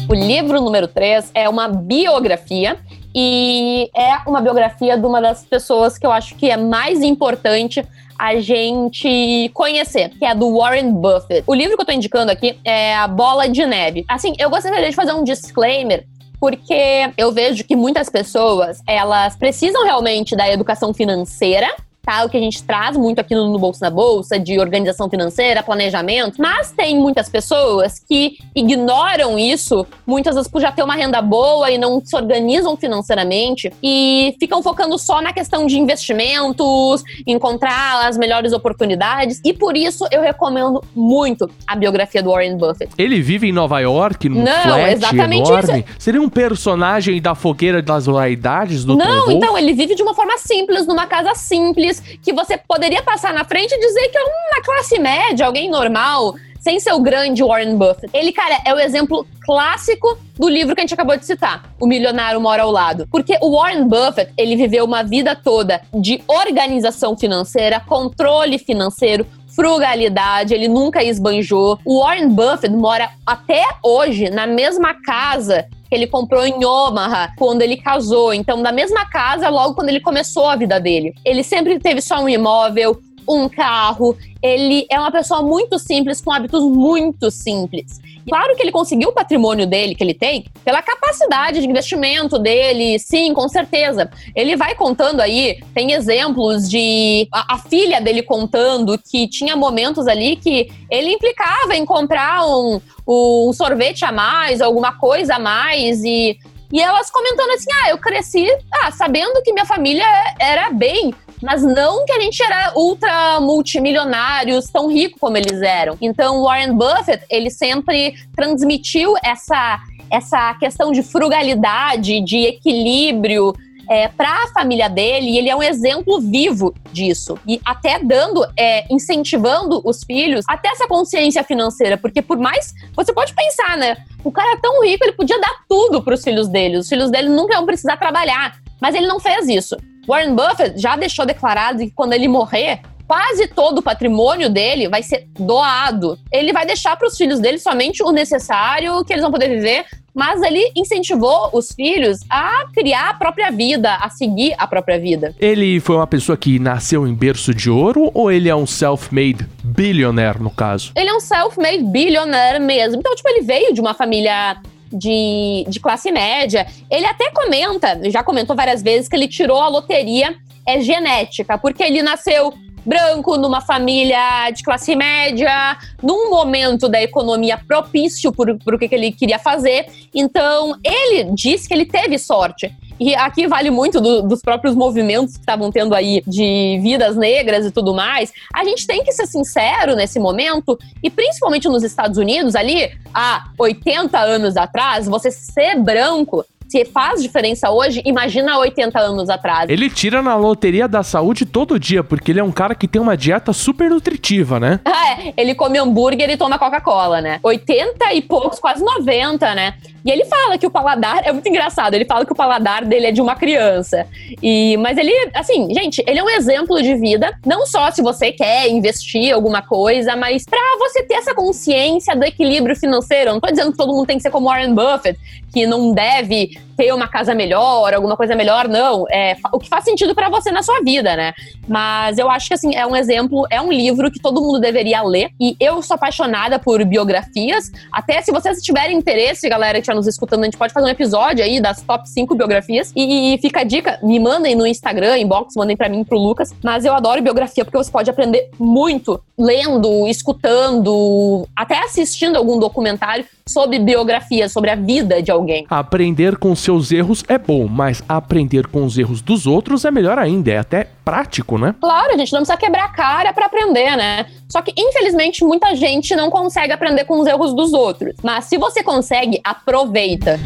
O 0.08 0.14
livro 0.14 0.60
número 0.60 0.88
3 0.88 1.30
é 1.32 1.48
uma 1.48 1.68
biografia 1.68 2.76
e 3.14 3.90
é 3.94 4.18
uma 4.26 4.40
biografia 4.40 4.96
de 4.96 5.06
uma 5.06 5.20
das 5.20 5.44
pessoas 5.44 5.98
que 5.98 6.06
eu 6.06 6.12
acho 6.12 6.34
que 6.36 6.50
é 6.50 6.56
mais 6.56 7.02
importante 7.02 7.84
a 8.18 8.38
gente 8.38 9.50
conhecer, 9.54 10.10
que 10.10 10.24
é 10.24 10.34
do 10.34 10.58
Warren 10.58 10.92
Buffett. 10.92 11.42
O 11.46 11.54
livro 11.54 11.74
que 11.76 11.82
eu 11.82 11.86
tô 11.86 11.92
indicando 11.92 12.30
aqui 12.30 12.58
é 12.64 12.94
A 12.94 13.08
Bola 13.08 13.48
de 13.48 13.64
Neve. 13.64 14.04
Assim, 14.06 14.34
eu 14.38 14.50
gostaria 14.50 14.88
de 14.88 14.94
fazer 14.94 15.12
um 15.12 15.24
disclaimer 15.24 16.04
porque 16.38 17.12
eu 17.18 17.30
vejo 17.32 17.64
que 17.64 17.76
muitas 17.76 18.08
pessoas, 18.08 18.82
elas 18.86 19.36
precisam 19.36 19.84
realmente 19.84 20.34
da 20.34 20.50
educação 20.50 20.94
financeira, 20.94 21.68
tal, 22.02 22.28
que 22.28 22.36
a 22.36 22.40
gente 22.40 22.62
traz 22.62 22.96
muito 22.96 23.20
aqui 23.20 23.34
no 23.34 23.58
Bolsa 23.58 23.86
na 23.86 23.90
Bolsa, 23.90 24.38
de 24.38 24.58
organização 24.58 25.08
financeira, 25.08 25.62
planejamento, 25.62 26.36
mas 26.38 26.72
tem 26.72 26.98
muitas 26.98 27.28
pessoas 27.28 27.98
que 27.98 28.38
ignoram 28.54 29.38
isso, 29.38 29.86
muitas 30.06 30.34
vezes 30.34 30.50
por 30.50 30.60
já 30.60 30.72
ter 30.72 30.82
uma 30.82 30.94
renda 30.94 31.20
boa 31.20 31.70
e 31.70 31.78
não 31.78 32.00
se 32.04 32.16
organizam 32.16 32.76
financeiramente 32.76 33.72
e 33.82 34.34
ficam 34.38 34.62
focando 34.62 34.98
só 34.98 35.20
na 35.20 35.32
questão 35.32 35.66
de 35.66 35.78
investimentos, 35.78 37.02
encontrar 37.26 38.06
as 38.06 38.16
melhores 38.16 38.52
oportunidades, 38.52 39.40
e 39.44 39.52
por 39.52 39.76
isso 39.76 40.06
eu 40.10 40.22
recomendo 40.22 40.82
muito 40.94 41.50
a 41.66 41.76
biografia 41.76 42.22
do 42.22 42.30
Warren 42.30 42.56
Buffett. 42.56 42.92
Ele 42.96 43.20
vive 43.20 43.48
em 43.48 43.52
Nova 43.52 43.80
York, 43.80 44.28
num 44.28 44.42
não, 44.42 44.62
flat 44.62 44.92
exatamente 44.92 45.48
enorme? 45.48 45.80
Isso. 45.80 45.94
Seria 45.98 46.22
um 46.22 46.28
personagem 46.28 47.20
da 47.20 47.34
fogueira 47.34 47.82
das 47.82 48.06
vaidades 48.06 48.84
do 48.84 48.96
Não, 48.96 49.30
então, 49.30 49.56
ele 49.56 49.72
vive 49.72 49.94
de 49.94 50.02
uma 50.02 50.14
forma 50.14 50.36
simples, 50.38 50.86
numa 50.86 51.06
casa 51.06 51.34
simples, 51.34 51.89
que 51.98 52.32
você 52.32 52.56
poderia 52.56 53.02
passar 53.02 53.32
na 53.32 53.44
frente 53.44 53.72
e 53.72 53.80
dizer 53.80 54.08
que 54.08 54.18
é 54.18 54.22
uma 54.22 54.62
classe 54.62 54.98
média, 54.98 55.46
alguém 55.46 55.70
normal, 55.70 56.34
sem 56.60 56.78
ser 56.78 56.92
o 56.92 57.00
grande 57.00 57.42
Warren 57.42 57.76
Buffett. 57.76 58.10
Ele, 58.12 58.30
cara, 58.30 58.58
é 58.64 58.72
o 58.72 58.78
exemplo 58.78 59.26
clássico 59.40 60.18
do 60.38 60.48
livro 60.48 60.74
que 60.74 60.80
a 60.80 60.84
gente 60.84 60.94
acabou 60.94 61.16
de 61.16 61.24
citar, 61.24 61.64
O 61.80 61.86
Milionário 61.86 62.40
Mora 62.40 62.62
ao 62.62 62.70
Lado. 62.70 63.08
Porque 63.10 63.36
o 63.40 63.56
Warren 63.56 63.88
Buffett, 63.88 64.32
ele 64.36 64.56
viveu 64.56 64.84
uma 64.84 65.02
vida 65.02 65.34
toda 65.34 65.80
de 65.92 66.22
organização 66.28 67.16
financeira, 67.16 67.80
controle 67.80 68.58
financeiro, 68.58 69.26
frugalidade, 69.56 70.54
ele 70.54 70.68
nunca 70.68 71.02
esbanjou. 71.02 71.78
O 71.84 72.00
Warren 72.00 72.28
Buffett 72.28 72.70
mora 72.70 73.10
até 73.26 73.64
hoje 73.82 74.30
na 74.30 74.46
mesma 74.46 74.94
casa 75.02 75.66
que 75.90 75.96
ele 75.96 76.06
comprou 76.06 76.46
em 76.46 76.64
Omaha 76.64 77.32
quando 77.36 77.62
ele 77.62 77.76
casou. 77.76 78.32
Então, 78.32 78.58
na 78.58 78.70
mesma 78.70 79.04
casa, 79.10 79.48
logo 79.48 79.74
quando 79.74 79.88
ele 79.88 80.00
começou 80.00 80.48
a 80.48 80.54
vida 80.54 80.78
dele. 80.78 81.12
Ele 81.24 81.42
sempre 81.42 81.78
teve 81.80 82.00
só 82.00 82.22
um 82.22 82.28
imóvel, 82.28 83.00
um 83.28 83.48
carro. 83.48 84.16
Ele 84.42 84.86
é 84.90 84.98
uma 84.98 85.10
pessoa 85.10 85.42
muito 85.42 85.78
simples, 85.78 86.20
com 86.20 86.32
hábitos 86.32 86.62
muito 86.62 87.30
simples. 87.30 88.00
Claro 88.28 88.54
que 88.54 88.62
ele 88.62 88.70
conseguiu 88.70 89.08
o 89.10 89.12
patrimônio 89.12 89.66
dele, 89.66 89.94
que 89.94 90.04
ele 90.04 90.14
tem, 90.14 90.44
pela 90.64 90.82
capacidade 90.82 91.60
de 91.60 91.68
investimento 91.68 92.38
dele, 92.38 92.98
sim, 92.98 93.32
com 93.34 93.48
certeza. 93.48 94.10
Ele 94.34 94.56
vai 94.56 94.74
contando 94.74 95.20
aí, 95.20 95.62
tem 95.74 95.92
exemplos 95.92 96.68
de 96.68 97.28
a, 97.32 97.54
a 97.54 97.58
filha 97.58 98.00
dele 98.00 98.22
contando 98.22 98.98
que 98.98 99.26
tinha 99.26 99.56
momentos 99.56 100.06
ali 100.06 100.36
que 100.36 100.70
ele 100.90 101.12
implicava 101.12 101.74
em 101.74 101.84
comprar 101.84 102.46
um, 102.46 102.80
um 103.06 103.52
sorvete 103.52 104.04
a 104.04 104.12
mais, 104.12 104.60
alguma 104.60 104.92
coisa 104.96 105.36
a 105.36 105.38
mais, 105.38 106.04
e 106.04 106.38
e 106.72 106.80
elas 106.80 107.10
comentando 107.10 107.50
assim: 107.50 107.70
ah, 107.84 107.90
eu 107.90 107.98
cresci 107.98 108.46
ah, 108.72 108.90
sabendo 108.90 109.42
que 109.42 109.52
minha 109.52 109.66
família 109.66 110.06
era 110.38 110.70
bem, 110.70 111.14
mas 111.42 111.62
não 111.62 112.04
que 112.04 112.12
a 112.12 112.20
gente 112.20 112.42
era 112.42 112.72
ultra 112.76 113.40
multimilionários, 113.40 114.66
tão 114.66 114.88
rico 114.88 115.18
como 115.18 115.36
eles 115.36 115.60
eram. 115.62 115.96
Então, 116.00 116.42
Warren 116.42 116.74
Buffett, 116.74 117.24
ele 117.30 117.50
sempre 117.50 118.14
transmitiu 118.36 119.14
essa, 119.22 119.80
essa 120.10 120.54
questão 120.54 120.92
de 120.92 121.02
frugalidade, 121.02 122.20
de 122.20 122.46
equilíbrio, 122.46 123.54
é, 123.90 124.06
para 124.06 124.44
a 124.44 124.46
família 124.54 124.88
dele, 124.88 125.30
e 125.30 125.38
ele 125.38 125.50
é 125.50 125.56
um 125.56 125.62
exemplo 125.62 126.20
vivo 126.20 126.72
disso. 126.92 127.36
E 127.44 127.60
até 127.66 127.98
dando, 127.98 128.46
é, 128.56 128.84
incentivando 128.88 129.82
os 129.84 130.04
filhos 130.04 130.44
até 130.48 130.68
essa 130.68 130.86
consciência 130.86 131.42
financeira, 131.42 131.98
porque 131.98 132.22
por 132.22 132.38
mais. 132.38 132.72
Você 132.94 133.12
pode 133.12 133.34
pensar, 133.34 133.76
né? 133.76 133.96
O 134.22 134.30
cara 134.30 134.52
é 134.52 134.60
tão 134.60 134.84
rico, 134.84 135.04
ele 135.04 135.12
podia 135.12 135.40
dar 135.40 135.64
tudo 135.68 136.02
para 136.02 136.14
os 136.14 136.22
filhos 136.22 136.46
dele. 136.46 136.76
Os 136.76 136.88
filhos 136.88 137.10
dele 137.10 137.28
nunca 137.28 137.56
vão 137.56 137.66
precisar 137.66 137.96
trabalhar. 137.96 138.60
Mas 138.80 138.94
ele 138.94 139.06
não 139.06 139.18
fez 139.18 139.48
isso. 139.48 139.76
Warren 140.06 140.34
Buffett 140.34 140.78
já 140.80 140.96
deixou 140.96 141.26
declarado 141.26 141.78
que 141.78 141.90
quando 141.90 142.12
ele 142.12 142.28
morrer, 142.28 142.80
quase 143.10 143.48
todo 143.48 143.78
o 143.78 143.82
patrimônio 143.82 144.48
dele 144.48 144.88
vai 144.88 145.02
ser 145.02 145.26
doado. 145.36 146.16
Ele 146.30 146.52
vai 146.52 146.64
deixar 146.64 146.96
para 146.96 147.08
os 147.08 147.16
filhos 147.16 147.40
dele 147.40 147.58
somente 147.58 148.04
o 148.04 148.12
necessário 148.12 149.04
que 149.04 149.12
eles 149.12 149.22
vão 149.22 149.32
poder 149.32 149.48
viver, 149.48 149.84
mas 150.14 150.42
ele 150.42 150.72
incentivou 150.76 151.50
os 151.52 151.72
filhos 151.72 152.20
a 152.28 152.66
criar 152.72 153.10
a 153.10 153.14
própria 153.14 153.50
vida, 153.50 153.94
a 153.96 154.08
seguir 154.10 154.54
a 154.58 154.66
própria 154.66 154.98
vida. 154.98 155.34
Ele 155.38 155.80
foi 155.80 155.96
uma 155.96 156.06
pessoa 156.06 156.36
que 156.36 156.58
nasceu 156.58 157.06
em 157.06 157.14
berço 157.14 157.54
de 157.54 157.70
ouro 157.70 158.10
ou 158.14 158.30
ele 158.30 158.48
é 158.48 158.54
um 158.54 158.66
self-made 158.66 159.46
billionaire 159.62 160.42
no 160.42 160.50
caso? 160.50 160.92
Ele 160.96 161.08
é 161.08 161.14
um 161.14 161.20
self-made 161.20 161.84
billionaire 161.84 162.60
mesmo. 162.60 162.98
Então, 162.98 163.14
tipo, 163.14 163.28
ele 163.28 163.42
veio 163.42 163.72
de 163.72 163.80
uma 163.80 163.94
família 163.94 164.56
de, 164.92 165.64
de 165.68 165.80
classe 165.80 166.10
média. 166.10 166.66
Ele 166.90 167.06
até 167.06 167.30
comenta, 167.30 168.00
já 168.10 168.22
comentou 168.22 168.56
várias 168.56 168.82
vezes, 168.82 169.08
que 169.08 169.16
ele 169.16 169.28
tirou 169.28 169.60
a 169.60 169.68
loteria 169.68 170.36
é 170.66 170.80
genética, 170.80 171.58
porque 171.58 171.82
ele 171.82 172.02
nasceu 172.02 172.52
branco, 172.84 173.36
numa 173.36 173.60
família 173.60 174.50
de 174.50 174.62
classe 174.62 174.94
média, 174.96 175.76
num 176.02 176.30
momento 176.30 176.88
da 176.88 177.00
economia 177.02 177.58
propício 177.58 178.32
para 178.32 178.52
o 178.52 178.78
que, 178.78 178.88
que 178.88 178.94
ele 178.94 179.12
queria 179.12 179.38
fazer. 179.38 179.86
Então, 180.14 180.76
ele 180.82 181.30
disse 181.32 181.68
que 181.68 181.74
ele 181.74 181.86
teve 181.86 182.18
sorte. 182.18 182.74
E 183.00 183.14
aqui 183.14 183.46
vale 183.46 183.70
muito 183.70 183.98
do, 183.98 184.20
dos 184.20 184.42
próprios 184.42 184.74
movimentos 184.74 185.34
que 185.34 185.40
estavam 185.40 185.72
tendo 185.72 185.94
aí 185.94 186.22
de 186.26 186.78
vidas 186.82 187.16
negras 187.16 187.64
e 187.64 187.70
tudo 187.70 187.94
mais. 187.94 188.30
A 188.54 188.62
gente 188.62 188.86
tem 188.86 189.02
que 189.02 189.10
ser 189.12 189.26
sincero 189.26 189.96
nesse 189.96 190.20
momento, 190.20 190.78
e 191.02 191.08
principalmente 191.08 191.66
nos 191.66 191.82
Estados 191.82 192.18
Unidos, 192.18 192.54
ali 192.54 192.92
há 193.14 193.46
80 193.58 194.18
anos 194.18 194.54
atrás, 194.54 195.06
você 195.06 195.30
ser 195.30 195.76
branco 195.76 196.44
se 196.70 196.84
faz 196.84 197.20
diferença 197.20 197.68
hoje, 197.70 198.00
imagina 198.04 198.56
80 198.58 198.98
anos 198.98 199.28
atrás. 199.28 199.68
Ele 199.68 199.90
tira 199.90 200.22
na 200.22 200.36
loteria 200.36 200.86
da 200.86 201.02
saúde 201.02 201.44
todo 201.44 201.80
dia, 201.80 202.04
porque 202.04 202.30
ele 202.30 202.38
é 202.38 202.44
um 202.44 202.52
cara 202.52 202.76
que 202.76 202.86
tem 202.86 203.02
uma 203.02 203.16
dieta 203.16 203.52
super 203.52 203.90
nutritiva, 203.90 204.60
né? 204.60 204.78
é, 204.86 205.34
ele 205.36 205.54
come 205.54 205.78
hambúrguer 205.78 206.30
e 206.30 206.36
toma 206.36 206.58
Coca-Cola, 206.58 207.20
né? 207.20 207.40
80 207.42 208.14
e 208.14 208.22
poucos, 208.22 208.60
quase 208.60 208.84
90, 208.84 209.54
né? 209.54 209.74
E 210.04 210.10
ele 210.10 210.24
fala 210.24 210.56
que 210.56 210.66
o 210.66 210.70
paladar 210.70 211.26
é 211.26 211.32
muito 211.32 211.48
engraçado. 211.48 211.94
Ele 211.94 212.04
fala 212.04 212.24
que 212.24 212.32
o 212.32 212.36
paladar 212.36 212.84
dele 212.84 213.06
é 213.06 213.12
de 213.12 213.20
uma 213.20 213.34
criança. 213.36 214.06
E 214.42 214.76
mas 214.78 214.96
ele, 214.96 215.12
assim, 215.34 215.68
gente, 215.74 216.02
ele 216.06 216.18
é 216.18 216.24
um 216.24 216.30
exemplo 216.30 216.80
de 216.82 216.94
vida, 216.94 217.36
não 217.44 217.66
só 217.66 217.90
se 217.90 218.02
você 218.02 218.32
quer 218.32 218.68
investir 218.68 219.34
alguma 219.34 219.62
coisa, 219.62 220.16
mas 220.16 220.44
para 220.44 220.78
você 220.78 221.02
ter 221.02 221.14
essa 221.14 221.34
consciência 221.34 222.16
do 222.16 222.24
equilíbrio 222.24 222.74
financeiro. 222.76 223.30
Eu 223.30 223.34
não 223.34 223.40
tô 223.40 223.48
dizendo 223.48 223.72
que 223.72 223.76
todo 223.76 223.92
mundo 223.92 224.06
tem 224.06 224.16
que 224.16 224.22
ser 224.22 224.30
como 224.30 224.48
Warren 224.48 224.74
Buffett, 224.74 225.18
que 225.52 225.66
não 225.66 225.92
deve 225.92 226.58
ter 226.76 226.94
uma 226.94 227.06
casa 227.06 227.34
melhor, 227.34 227.92
alguma 227.92 228.16
coisa 228.16 228.34
melhor, 228.34 228.66
não. 228.66 229.04
É 229.10 229.36
o 229.52 229.58
que 229.58 229.68
faz 229.68 229.84
sentido 229.84 230.14
para 230.14 230.30
você 230.30 230.50
na 230.50 230.62
sua 230.62 230.80
vida, 230.80 231.14
né? 231.14 231.34
Mas 231.68 232.18
eu 232.18 232.30
acho 232.30 232.48
que 232.48 232.54
assim, 232.54 232.74
é 232.74 232.86
um 232.86 232.96
exemplo, 232.96 233.46
é 233.50 233.60
um 233.60 233.70
livro 233.70 234.10
que 234.10 234.18
todo 234.18 234.40
mundo 234.40 234.58
deveria 234.58 235.02
ler. 235.02 235.30
E 235.38 235.56
eu 235.60 235.82
sou 235.82 235.94
apaixonada 235.94 236.58
por 236.58 236.82
biografias. 236.84 237.70
Até 237.92 238.22
se 238.22 238.32
vocês 238.32 238.62
tiverem 238.62 238.96
interesse, 238.96 239.48
galera, 239.48 239.74
que 239.74 239.82
está 239.82 239.94
nos 239.94 240.06
escutando, 240.06 240.40
a 240.40 240.44
gente 240.44 240.56
pode 240.56 240.72
fazer 240.72 240.86
um 240.86 240.90
episódio 240.90 241.44
aí 241.44 241.60
das 241.60 241.82
top 241.82 242.08
5 242.08 242.34
biografias. 242.34 242.92
E 242.96 243.38
fica 243.42 243.60
a 243.60 243.64
dica, 243.64 243.98
me 244.02 244.18
mandem 244.18 244.54
no 244.54 244.66
Instagram, 244.66 245.18
inbox, 245.18 245.54
mandem 245.56 245.76
para 245.76 245.88
mim 245.88 246.02
pro 246.02 246.18
Lucas. 246.18 246.54
Mas 246.62 246.84
eu 246.84 246.94
adoro 246.94 247.20
biografia 247.20 247.64
porque 247.64 247.76
você 247.76 247.90
pode 247.90 248.08
aprender 248.08 248.50
muito 248.58 249.20
lendo, 249.38 250.06
escutando, 250.06 251.46
até 251.54 251.78
assistindo 251.84 252.36
algum 252.36 252.58
documentário 252.58 253.24
sobre 253.46 253.78
biografia, 253.78 254.48
sobre 254.48 254.70
a 254.70 254.76
vida 254.76 255.22
de 255.22 255.30
alguém. 255.30 255.66
Aprender 255.68 256.36
com 256.36 256.49
seus 256.54 256.90
erros 256.92 257.24
é 257.28 257.38
bom, 257.38 257.66
mas 257.66 258.02
aprender 258.08 258.66
com 258.66 258.84
os 258.84 258.98
erros 258.98 259.20
dos 259.20 259.46
outros 259.46 259.84
é 259.84 259.90
melhor 259.90 260.18
ainda, 260.18 260.50
é 260.50 260.58
até 260.58 260.88
prático, 261.04 261.58
né? 261.58 261.74
Claro, 261.80 262.14
a 262.14 262.16
gente 262.16 262.32
não 262.32 262.40
precisa 262.40 262.56
quebrar 262.56 262.84
a 262.84 262.88
cara 262.88 263.32
para 263.32 263.46
aprender, 263.46 263.96
né? 263.96 264.26
Só 264.48 264.62
que 264.62 264.72
infelizmente 264.76 265.44
muita 265.44 265.74
gente 265.74 266.14
não 266.16 266.30
consegue 266.30 266.72
aprender 266.72 267.04
com 267.04 267.20
os 267.20 267.26
erros 267.26 267.54
dos 267.54 267.72
outros. 267.72 268.14
Mas 268.22 268.46
se 268.46 268.58
você 268.58 268.82
consegue, 268.82 269.40
aproveita. 269.44 270.38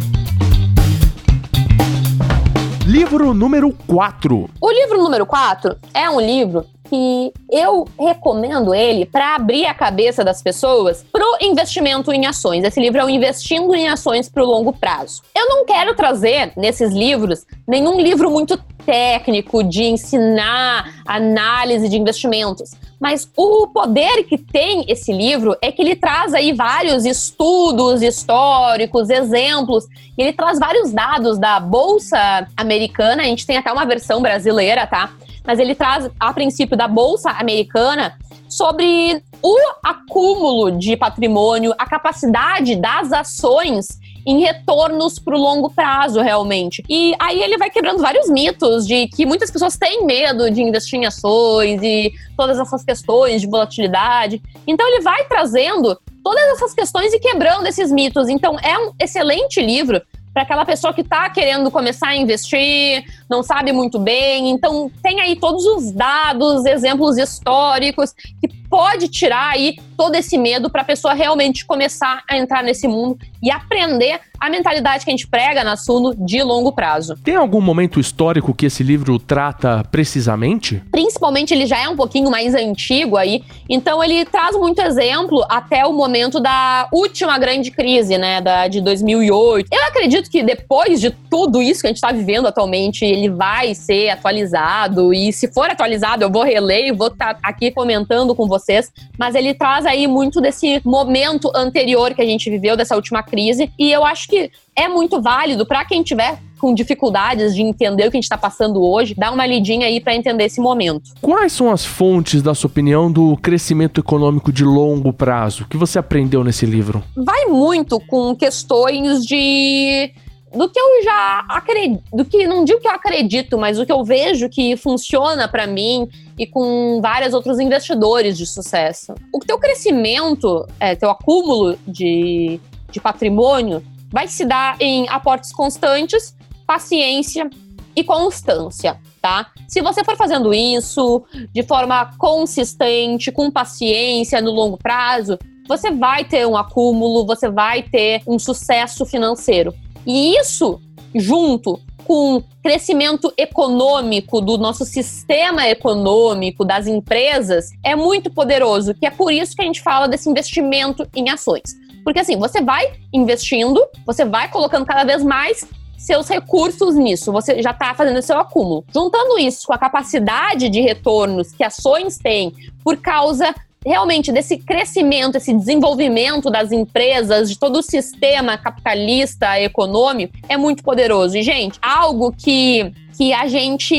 Livro 2.86 3.32
número 3.32 3.72
4. 3.86 4.50
O 4.60 4.70
livro 4.70 4.98
número 5.02 5.24
4 5.24 5.76
é 5.94 6.08
um 6.10 6.20
livro 6.20 6.66
que 6.84 7.32
eu 7.50 7.86
recomendo 7.98 8.74
ele 8.74 9.06
para 9.06 9.34
abrir 9.34 9.66
a 9.66 9.74
cabeça 9.74 10.22
das 10.22 10.42
pessoas 10.42 11.04
pro 11.10 11.38
investimento 11.40 12.12
em 12.12 12.26
ações. 12.26 12.64
Esse 12.64 12.80
livro 12.80 13.00
é 13.00 13.04
o 13.04 13.10
Investindo 13.10 13.74
em 13.74 13.88
Ações 13.88 14.28
para 14.28 14.42
o 14.42 14.46
Longo 14.46 14.72
Prazo. 14.72 15.22
Eu 15.34 15.48
não 15.48 15.64
quero 15.64 15.94
trazer 15.94 16.52
nesses 16.56 16.92
livros 16.92 17.46
nenhum 17.66 18.00
livro 18.00 18.30
muito 18.30 18.58
técnico 18.84 19.64
de 19.64 19.84
ensinar 19.84 20.92
análise 21.06 21.88
de 21.88 21.96
investimentos. 21.96 22.72
Mas 23.00 23.28
o 23.36 23.66
poder 23.68 24.24
que 24.24 24.38
tem 24.38 24.84
esse 24.88 25.12
livro 25.12 25.56
é 25.60 25.72
que 25.72 25.82
ele 25.82 25.96
traz 25.96 26.32
aí 26.32 26.52
vários 26.52 27.04
estudos 27.04 28.02
históricos, 28.02 29.10
exemplos, 29.10 29.86
ele 30.16 30.32
traz 30.32 30.58
vários 30.58 30.92
dados 30.92 31.38
da 31.38 31.58
Bolsa 31.58 32.46
Americana. 32.56 33.22
A 33.22 33.26
gente 33.26 33.46
tem 33.46 33.56
até 33.56 33.72
uma 33.72 33.84
versão 33.84 34.22
brasileira, 34.22 34.86
tá? 34.86 35.10
Mas 35.44 35.58
ele 35.58 35.74
traz, 35.74 36.10
a 36.18 36.32
princípio, 36.32 36.76
da 36.76 36.88
Bolsa 36.88 37.30
Americana 37.30 38.16
sobre 38.48 39.22
o 39.42 39.56
acúmulo 39.82 40.78
de 40.78 40.96
patrimônio, 40.96 41.74
a 41.78 41.86
capacidade 41.86 42.76
das 42.76 43.12
ações 43.12 43.98
em 44.26 44.40
retornos 44.40 45.18
para 45.18 45.36
o 45.36 45.38
longo 45.38 45.68
prazo, 45.68 46.20
realmente. 46.20 46.82
E 46.88 47.14
aí 47.18 47.42
ele 47.42 47.58
vai 47.58 47.68
quebrando 47.68 48.00
vários 48.00 48.30
mitos 48.30 48.86
de 48.86 49.06
que 49.08 49.26
muitas 49.26 49.50
pessoas 49.50 49.76
têm 49.76 50.06
medo 50.06 50.50
de 50.50 50.62
investir 50.62 50.98
em 50.98 51.04
ações 51.04 51.82
e 51.82 52.12
todas 52.36 52.58
essas 52.58 52.82
questões 52.82 53.42
de 53.42 53.46
volatilidade. 53.46 54.40
Então 54.66 54.86
ele 54.88 55.02
vai 55.02 55.24
trazendo 55.26 55.98
todas 56.22 56.42
essas 56.52 56.72
questões 56.72 57.12
e 57.12 57.18
quebrando 57.18 57.66
esses 57.66 57.92
mitos. 57.92 58.28
Então 58.28 58.56
é 58.60 58.78
um 58.78 58.92
excelente 58.98 59.60
livro 59.60 60.00
para 60.34 60.42
aquela 60.42 60.64
pessoa 60.64 60.92
que 60.92 61.00
está 61.00 61.30
querendo 61.30 61.70
começar 61.70 62.08
a 62.08 62.16
investir, 62.16 63.04
não 63.30 63.40
sabe 63.40 63.72
muito 63.72 64.00
bem. 64.00 64.50
Então, 64.50 64.90
tem 65.00 65.20
aí 65.20 65.36
todos 65.36 65.64
os 65.64 65.92
dados, 65.92 66.66
exemplos 66.66 67.16
históricos 67.16 68.12
que 68.40 68.48
pode 68.68 69.06
tirar 69.06 69.52
aí 69.52 69.76
todo 69.96 70.16
esse 70.16 70.36
medo 70.36 70.68
para 70.68 70.82
a 70.82 70.84
pessoa 70.84 71.14
realmente 71.14 71.64
começar 71.64 72.24
a 72.28 72.36
entrar 72.36 72.64
nesse 72.64 72.88
mundo 72.88 73.16
e 73.44 73.50
aprender 73.50 74.18
a 74.40 74.50
mentalidade 74.50 75.04
que 75.04 75.10
a 75.10 75.12
gente 75.12 75.28
prega 75.28 75.62
na 75.62 75.76
Suno 75.76 76.14
de 76.14 76.42
longo 76.42 76.72
prazo. 76.72 77.16
Tem 77.22 77.36
algum 77.36 77.60
momento 77.60 78.00
histórico 78.00 78.52
que 78.52 78.66
esse 78.66 78.82
livro 78.82 79.18
trata 79.18 79.84
precisamente? 79.90 80.82
Principalmente 80.90 81.54
ele 81.54 81.66
já 81.66 81.78
é 81.78 81.88
um 81.88 81.96
pouquinho 81.96 82.30
mais 82.30 82.54
antigo 82.54 83.16
aí, 83.16 83.44
então 83.68 84.02
ele 84.02 84.24
traz 84.24 84.56
muito 84.56 84.82
exemplo 84.82 85.44
até 85.48 85.86
o 85.86 85.92
momento 85.92 86.40
da 86.40 86.88
última 86.92 87.38
grande 87.38 87.70
crise, 87.70 88.18
né, 88.18 88.40
da 88.40 88.66
de 88.66 88.80
2008. 88.80 89.68
Eu 89.72 89.84
acredito 89.84 90.28
que 90.28 90.42
depois 90.42 91.00
de 91.00 91.10
tudo 91.10 91.62
isso 91.62 91.80
que 91.80 91.86
a 91.86 91.90
gente 91.90 91.98
está 91.98 92.12
vivendo 92.12 92.46
atualmente, 92.46 93.04
ele 93.04 93.30
vai 93.30 93.74
ser 93.74 94.10
atualizado 94.10 95.14
e 95.14 95.32
se 95.32 95.52
for 95.52 95.70
atualizado 95.70 96.24
eu 96.24 96.30
vou 96.30 96.42
reler 96.42 96.88
e 96.88 96.92
vou 96.92 97.08
estar 97.08 97.34
tá 97.34 97.40
aqui 97.42 97.70
comentando 97.70 98.34
com 98.34 98.48
vocês 98.48 98.64
vocês, 98.64 98.92
mas 99.18 99.34
ele 99.34 99.52
traz 99.54 99.84
aí 99.84 100.06
muito 100.06 100.40
desse 100.40 100.80
momento 100.84 101.50
anterior 101.54 102.14
que 102.14 102.22
a 102.22 102.24
gente 102.24 102.48
viveu, 102.48 102.76
dessa 102.76 102.96
última 102.96 103.22
crise, 103.22 103.33
e 103.78 103.90
eu 103.90 104.04
acho 104.04 104.28
que 104.28 104.50
é 104.76 104.88
muito 104.88 105.20
válido 105.20 105.66
para 105.66 105.84
quem 105.84 106.02
tiver 106.02 106.38
com 106.64 106.74
dificuldades 106.74 107.54
de 107.54 107.60
entender 107.60 108.06
o 108.06 108.10
que 108.10 108.16
a 108.16 108.18
gente 108.18 108.24
está 108.24 108.38
passando 108.38 108.82
hoje, 108.82 109.14
dar 109.14 109.30
uma 109.32 109.46
lidinha 109.46 109.86
aí 109.86 110.00
para 110.00 110.14
entender 110.14 110.44
esse 110.44 110.60
momento. 110.60 111.10
Quais 111.20 111.52
são 111.52 111.70
as 111.70 111.84
fontes, 111.84 112.40
da 112.40 112.54
sua 112.54 112.68
opinião, 112.68 113.12
do 113.12 113.36
crescimento 113.36 114.00
econômico 114.00 114.50
de 114.50 114.64
longo 114.64 115.12
prazo? 115.12 115.64
O 115.64 115.68
que 115.68 115.76
você 115.76 115.98
aprendeu 115.98 116.42
nesse 116.42 116.64
livro? 116.64 117.04
Vai 117.14 117.44
muito 117.46 118.00
com 118.00 118.34
questões 118.34 119.26
de 119.26 120.10
do 120.54 120.68
que 120.68 120.78
eu 120.78 121.02
já 121.02 121.44
acredito, 121.48 122.02
do 122.12 122.24
que 122.24 122.46
não 122.46 122.64
digo 122.64 122.80
que 122.80 122.86
eu 122.86 122.92
acredito, 122.92 123.58
mas 123.58 123.78
o 123.78 123.84
que 123.84 123.92
eu 123.92 124.04
vejo 124.04 124.48
que 124.48 124.76
funciona 124.76 125.48
para 125.48 125.66
mim 125.66 126.08
e 126.38 126.46
com 126.46 127.00
vários 127.02 127.34
outros 127.34 127.58
investidores 127.58 128.38
de 128.38 128.46
sucesso. 128.46 129.14
O 129.32 129.40
teu 129.40 129.58
crescimento, 129.58 130.66
é, 130.78 130.94
teu 130.94 131.10
acúmulo 131.10 131.76
de, 131.86 132.60
de 132.94 133.00
patrimônio 133.00 133.84
vai 134.10 134.28
se 134.28 134.44
dar 134.44 134.76
em 134.80 135.08
aportes 135.08 135.52
constantes, 135.52 136.36
paciência 136.64 137.50
e 137.96 138.04
constância, 138.04 138.98
tá? 139.20 139.50
Se 139.68 139.82
você 139.82 140.04
for 140.04 140.16
fazendo 140.16 140.54
isso 140.54 141.24
de 141.52 141.64
forma 141.64 142.10
consistente, 142.16 143.32
com 143.32 143.50
paciência 143.50 144.40
no 144.40 144.52
longo 144.52 144.76
prazo, 144.76 145.36
você 145.66 145.90
vai 145.90 146.24
ter 146.24 146.46
um 146.46 146.56
acúmulo, 146.56 147.26
você 147.26 147.50
vai 147.50 147.82
ter 147.82 148.22
um 148.26 148.38
sucesso 148.38 149.04
financeiro. 149.04 149.74
E 150.06 150.36
isso, 150.36 150.80
junto 151.14 151.80
com 152.04 152.42
crescimento 152.62 153.32
econômico 153.36 154.40
do 154.40 154.58
nosso 154.58 154.84
sistema 154.84 155.66
econômico, 155.66 156.64
das 156.64 156.86
empresas, 156.86 157.70
é 157.82 157.96
muito 157.96 158.30
poderoso, 158.30 158.94
que 158.94 159.06
é 159.06 159.10
por 159.10 159.32
isso 159.32 159.56
que 159.56 159.62
a 159.62 159.64
gente 159.64 159.82
fala 159.82 160.06
desse 160.06 160.28
investimento 160.28 161.08
em 161.14 161.30
ações. 161.30 161.83
Porque 162.04 162.20
assim, 162.20 162.38
você 162.38 162.60
vai 162.60 162.92
investindo, 163.12 163.82
você 164.04 164.24
vai 164.24 164.48
colocando 164.48 164.84
cada 164.84 165.04
vez 165.04 165.24
mais 165.24 165.66
seus 165.96 166.28
recursos 166.28 166.94
nisso, 166.96 167.32
você 167.32 167.62
já 167.62 167.70
está 167.70 167.94
fazendo 167.94 168.20
seu 168.20 168.38
acúmulo. 168.38 168.84
Juntando 168.92 169.38
isso 169.38 169.66
com 169.66 169.72
a 169.72 169.78
capacidade 169.78 170.68
de 170.68 170.80
retornos 170.82 171.52
que 171.52 171.64
ações 171.64 172.18
têm 172.18 172.52
por 172.84 172.98
causa 172.98 173.54
realmente 173.84 174.32
desse 174.32 174.56
crescimento, 174.56 175.36
esse 175.36 175.52
desenvolvimento 175.52 176.50
das 176.50 176.72
empresas, 176.72 177.50
de 177.50 177.58
todo 177.58 177.78
o 177.78 177.82
sistema 177.82 178.56
capitalista 178.56 179.60
econômico, 179.60 180.34
é 180.48 180.56
muito 180.56 180.82
poderoso. 180.82 181.36
E, 181.36 181.42
gente, 181.42 181.78
algo 181.82 182.32
que 182.32 182.92
que 183.16 183.32
a 183.32 183.46
gente 183.46 183.94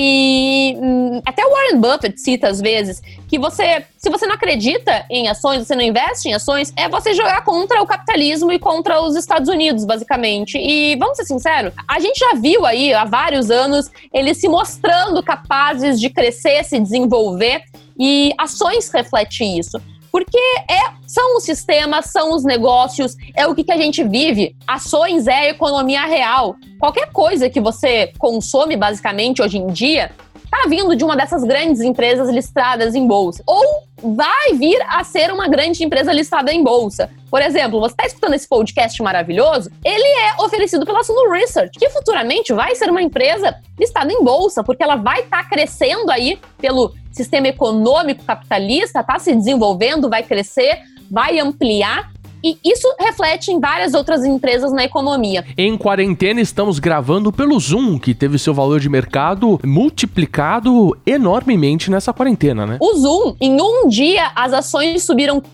hum, 0.77 1.21
até 1.25 1.45
o 1.45 1.49
Warren 1.49 1.79
Buffett 1.79 2.19
cita 2.19 2.49
às 2.49 2.59
vezes 2.59 3.01
que 3.27 3.39
você 3.39 3.85
se 3.97 4.09
você 4.09 4.25
não 4.25 4.35
acredita 4.35 5.05
em 5.09 5.27
ações 5.27 5.65
você 5.65 5.75
não 5.75 5.83
investe 5.83 6.27
em 6.27 6.33
ações 6.33 6.73
é 6.75 6.89
você 6.89 7.13
jogar 7.13 7.43
contra 7.43 7.81
o 7.81 7.87
capitalismo 7.87 8.51
e 8.51 8.59
contra 8.59 9.01
os 9.01 9.15
Estados 9.15 9.47
Unidos 9.47 9.85
basicamente 9.85 10.57
e 10.57 10.95
vamos 10.97 11.17
ser 11.17 11.25
sinceros 11.25 11.73
a 11.87 11.99
gente 11.99 12.19
já 12.19 12.33
viu 12.35 12.65
aí 12.65 12.93
há 12.93 13.05
vários 13.05 13.49
anos 13.49 13.89
eles 14.13 14.37
se 14.37 14.47
mostrando 14.49 15.23
capazes 15.23 15.99
de 15.99 16.09
crescer 16.09 16.63
se 16.65 16.79
desenvolver 16.79 17.63
e 17.97 18.33
ações 18.37 18.89
refletem 18.89 19.59
isso. 19.59 19.79
Porque 20.11 20.39
é, 20.69 20.93
são 21.05 21.35
os 21.35 21.43
sistemas, 21.43 22.05
são 22.05 22.33
os 22.33 22.45
negócios, 22.45 23.17
é 23.35 23.45
o 23.45 23.53
que, 23.53 23.65
que 23.65 23.71
a 23.71 23.77
gente 23.77 24.01
vive. 24.01 24.55
Ações 24.65 25.27
é 25.27 25.49
economia 25.49 26.05
real. 26.05 26.55
Qualquer 26.79 27.11
coisa 27.11 27.49
que 27.49 27.59
você 27.59 28.13
consome, 28.17 28.77
basicamente, 28.77 29.41
hoje 29.41 29.57
em 29.57 29.67
dia, 29.67 30.11
está 30.45 30.69
vindo 30.69 30.95
de 30.95 31.03
uma 31.03 31.17
dessas 31.17 31.43
grandes 31.43 31.81
empresas 31.81 32.29
listadas 32.29 32.95
em 32.95 33.05
bolsa. 33.05 33.43
Ou 33.45 33.83
vai 34.13 34.53
vir 34.53 34.79
a 34.87 35.03
ser 35.03 35.31
uma 35.31 35.47
grande 35.47 35.83
empresa 35.83 36.11
listada 36.11 36.51
em 36.53 36.63
bolsa. 36.63 37.09
Por 37.29 37.41
exemplo, 37.41 37.79
você 37.79 37.93
está 37.93 38.05
escutando 38.05 38.33
esse 38.33 38.47
podcast 38.47 39.01
maravilhoso? 39.01 39.71
Ele 39.83 40.03
é 40.03 40.41
oferecido 40.41 40.85
pela 40.85 41.03
Suno 41.03 41.31
Research, 41.31 41.77
que 41.79 41.89
futuramente 41.89 42.53
vai 42.53 42.75
ser 42.75 42.89
uma 42.89 43.01
empresa 43.01 43.55
listada 43.79 44.11
em 44.11 44.23
bolsa, 44.23 44.63
porque 44.63 44.83
ela 44.83 44.95
vai 44.95 45.21
estar 45.21 45.43
tá 45.43 45.49
crescendo 45.49 46.11
aí 46.11 46.39
pelo 46.57 46.93
sistema 47.11 47.47
econômico 47.47 48.23
capitalista, 48.23 48.99
está 48.99 49.17
se 49.17 49.33
desenvolvendo, 49.33 50.09
vai 50.09 50.23
crescer, 50.23 50.79
vai 51.09 51.39
ampliar 51.39 52.11
e 52.45 52.59
isso 52.63 52.87
reflete 52.99 53.51
em 53.51 53.59
várias 53.59 53.95
outras 53.95 54.23
empresas 54.23 54.71
na 54.71 54.83
economia. 54.83 55.43
Em 55.57 55.75
quarentena, 55.75 56.39
estamos 56.39 56.77
gravando 56.77 57.31
pelo 57.31 57.59
Zoom, 57.59 57.97
que 57.97 58.13
teve 58.13 58.37
seu 58.37 58.53
valor 58.53 58.79
de 58.79 58.87
mercado 58.87 59.59
multiplicado 59.65 60.95
enormemente 61.07 61.89
nessa 61.89 62.13
quarentena, 62.13 62.67
né? 62.67 62.77
O 62.79 62.93
Zoom, 62.95 63.35
em 63.41 63.59
um 63.59 63.87
dia, 63.87 64.31
as 64.35 64.53
ações 64.53 65.03
subiram 65.03 65.41
15% 65.41 65.45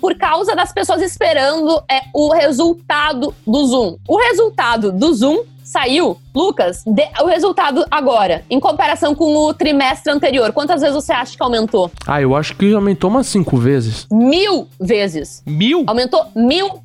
por 0.00 0.16
causa 0.16 0.56
das 0.56 0.72
pessoas 0.72 1.00
esperando 1.00 1.80
é, 1.88 2.00
o 2.12 2.32
resultado 2.32 3.32
do 3.46 3.64
Zoom. 3.64 3.96
O 4.08 4.16
resultado 4.16 4.90
do 4.90 5.14
Zoom 5.14 5.44
saiu, 5.72 6.18
Lucas, 6.34 6.84
o 6.86 7.26
resultado 7.26 7.84
agora, 7.90 8.44
em 8.50 8.60
comparação 8.60 9.14
com 9.14 9.34
o 9.34 9.54
trimestre 9.54 10.12
anterior, 10.12 10.52
quantas 10.52 10.82
vezes 10.82 10.94
você 10.94 11.12
acha 11.12 11.34
que 11.34 11.42
aumentou? 11.42 11.90
Ah, 12.06 12.20
eu 12.20 12.36
acho 12.36 12.54
que 12.56 12.74
aumentou 12.74 13.08
umas 13.08 13.26
cinco 13.26 13.56
vezes. 13.56 14.06
Mil 14.12 14.68
vezes. 14.78 15.42
Mil? 15.46 15.84
Aumentou 15.86 16.26
mil. 16.36 16.82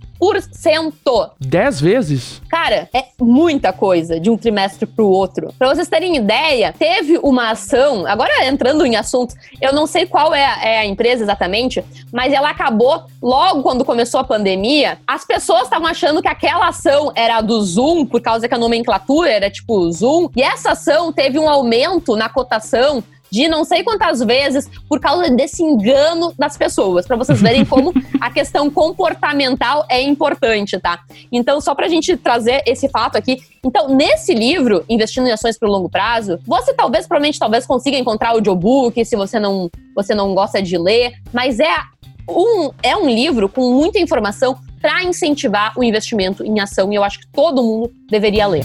Dez 1.39 1.80
vezes? 1.80 2.41
Cara, 2.49 2.89
é 2.93 3.06
muita 3.19 3.71
coisa 3.71 4.19
de 4.19 4.30
um 4.30 4.38
trimestre 4.38 4.86
pro 4.86 5.08
outro. 5.08 5.53
Pra 5.58 5.73
vocês 5.73 5.88
terem 5.88 6.15
ideia, 6.15 6.73
teve 6.77 7.19
uma 7.23 7.51
ação, 7.51 8.06
agora 8.06 8.45
entrando 8.45 8.86
em 8.86 8.95
assuntos, 8.95 9.36
eu 9.62 9.73
não 9.73 9.86
sei 9.86 10.06
qual 10.06 10.34
é 10.34 10.45
a, 10.45 10.63
é 10.63 10.80
a 10.80 10.86
empresa 10.86 11.23
exatamente, 11.23 11.84
mas 12.12 12.34
ela 12.34 12.49
acabou 12.49 13.03
logo 13.21 13.63
quando 13.63 13.86
começou 13.86 14.19
a 14.19 14.23
pandemia. 14.23 14.97
As 15.06 15.25
pessoas 15.25 15.63
estavam 15.63 15.88
achando 15.88 16.21
que 16.21 16.27
aquela 16.27 16.67
ação 16.67 17.12
era 17.15 17.41
do 17.41 17.62
Zoom, 17.62 18.06
por 18.06 18.21
causa 18.21 18.47
que 18.47 18.53
a 18.53 18.58
nomenclatura 18.58 19.30
era 19.30 19.49
tipo 19.49 19.91
Zoom, 19.91 20.30
e 20.36 20.41
essa 20.41 20.71
ação 20.71 21.12
teve 21.12 21.38
um 21.38 21.49
aumento 21.49 22.15
na 22.15 22.30
cotação 22.30 23.03
de 23.30 23.48
não 23.48 23.63
sei 23.63 23.84
quantas 23.84 24.20
vezes 24.20 24.70
por 24.88 25.00
causa 25.00 25.30
desse 25.30 25.63
engano 25.63 26.34
das 26.38 26.58
pessoas, 26.58 27.06
para 27.06 27.16
vocês 27.16 27.42
verem 27.42 27.66
como 27.66 27.94
a 28.20 28.32
questão 28.32 28.70
comportamental 28.70 29.86
é 29.90 30.02
importante, 30.02 30.80
tá? 30.80 31.00
Então, 31.32 31.60
só 31.62 31.76
pra 31.76 31.88
gente 31.88 32.16
trazer 32.18 32.62
esse 32.66 32.90
fato 32.90 33.18
aqui. 33.18 33.38
Então, 33.63 33.90
nesse 33.90 34.34
livro, 34.34 34.84
Investindo 34.90 35.28
em 35.28 35.32
Ações 35.32 35.58
para 35.58 35.68
o 35.68 35.72
Longo 35.72 35.90
Prazo, 35.90 36.40
você 36.46 36.74
talvez, 36.74 37.08
provavelmente, 37.08 37.40
talvez 37.40 37.66
consiga 37.66 37.98
encontrar 37.98 38.30
audiobook 38.30 39.04
se 39.04 39.16
você 39.16 39.40
não, 39.40 39.70
você 39.96 40.13
não 40.13 40.34
gosta 40.34 40.62
de 40.62 40.78
ler, 40.78 41.13
mas 41.34 41.60
é 41.60 41.76
um, 42.30 42.72
é 42.84 42.96
um 42.96 43.10
livro 43.10 43.48
com 43.48 43.74
muita 43.74 44.00
informação 44.00 44.58
para 44.82 45.04
incentivar 45.04 45.74
o 45.78 45.84
investimento 45.84 46.44
em 46.44 46.60
ação 46.60 46.92
e 46.92 46.96
eu 46.96 47.04
acho 47.04 47.20
que 47.20 47.28
todo 47.28 47.63
mundo 47.63 47.92
deveria 48.10 48.48
ler. 48.48 48.63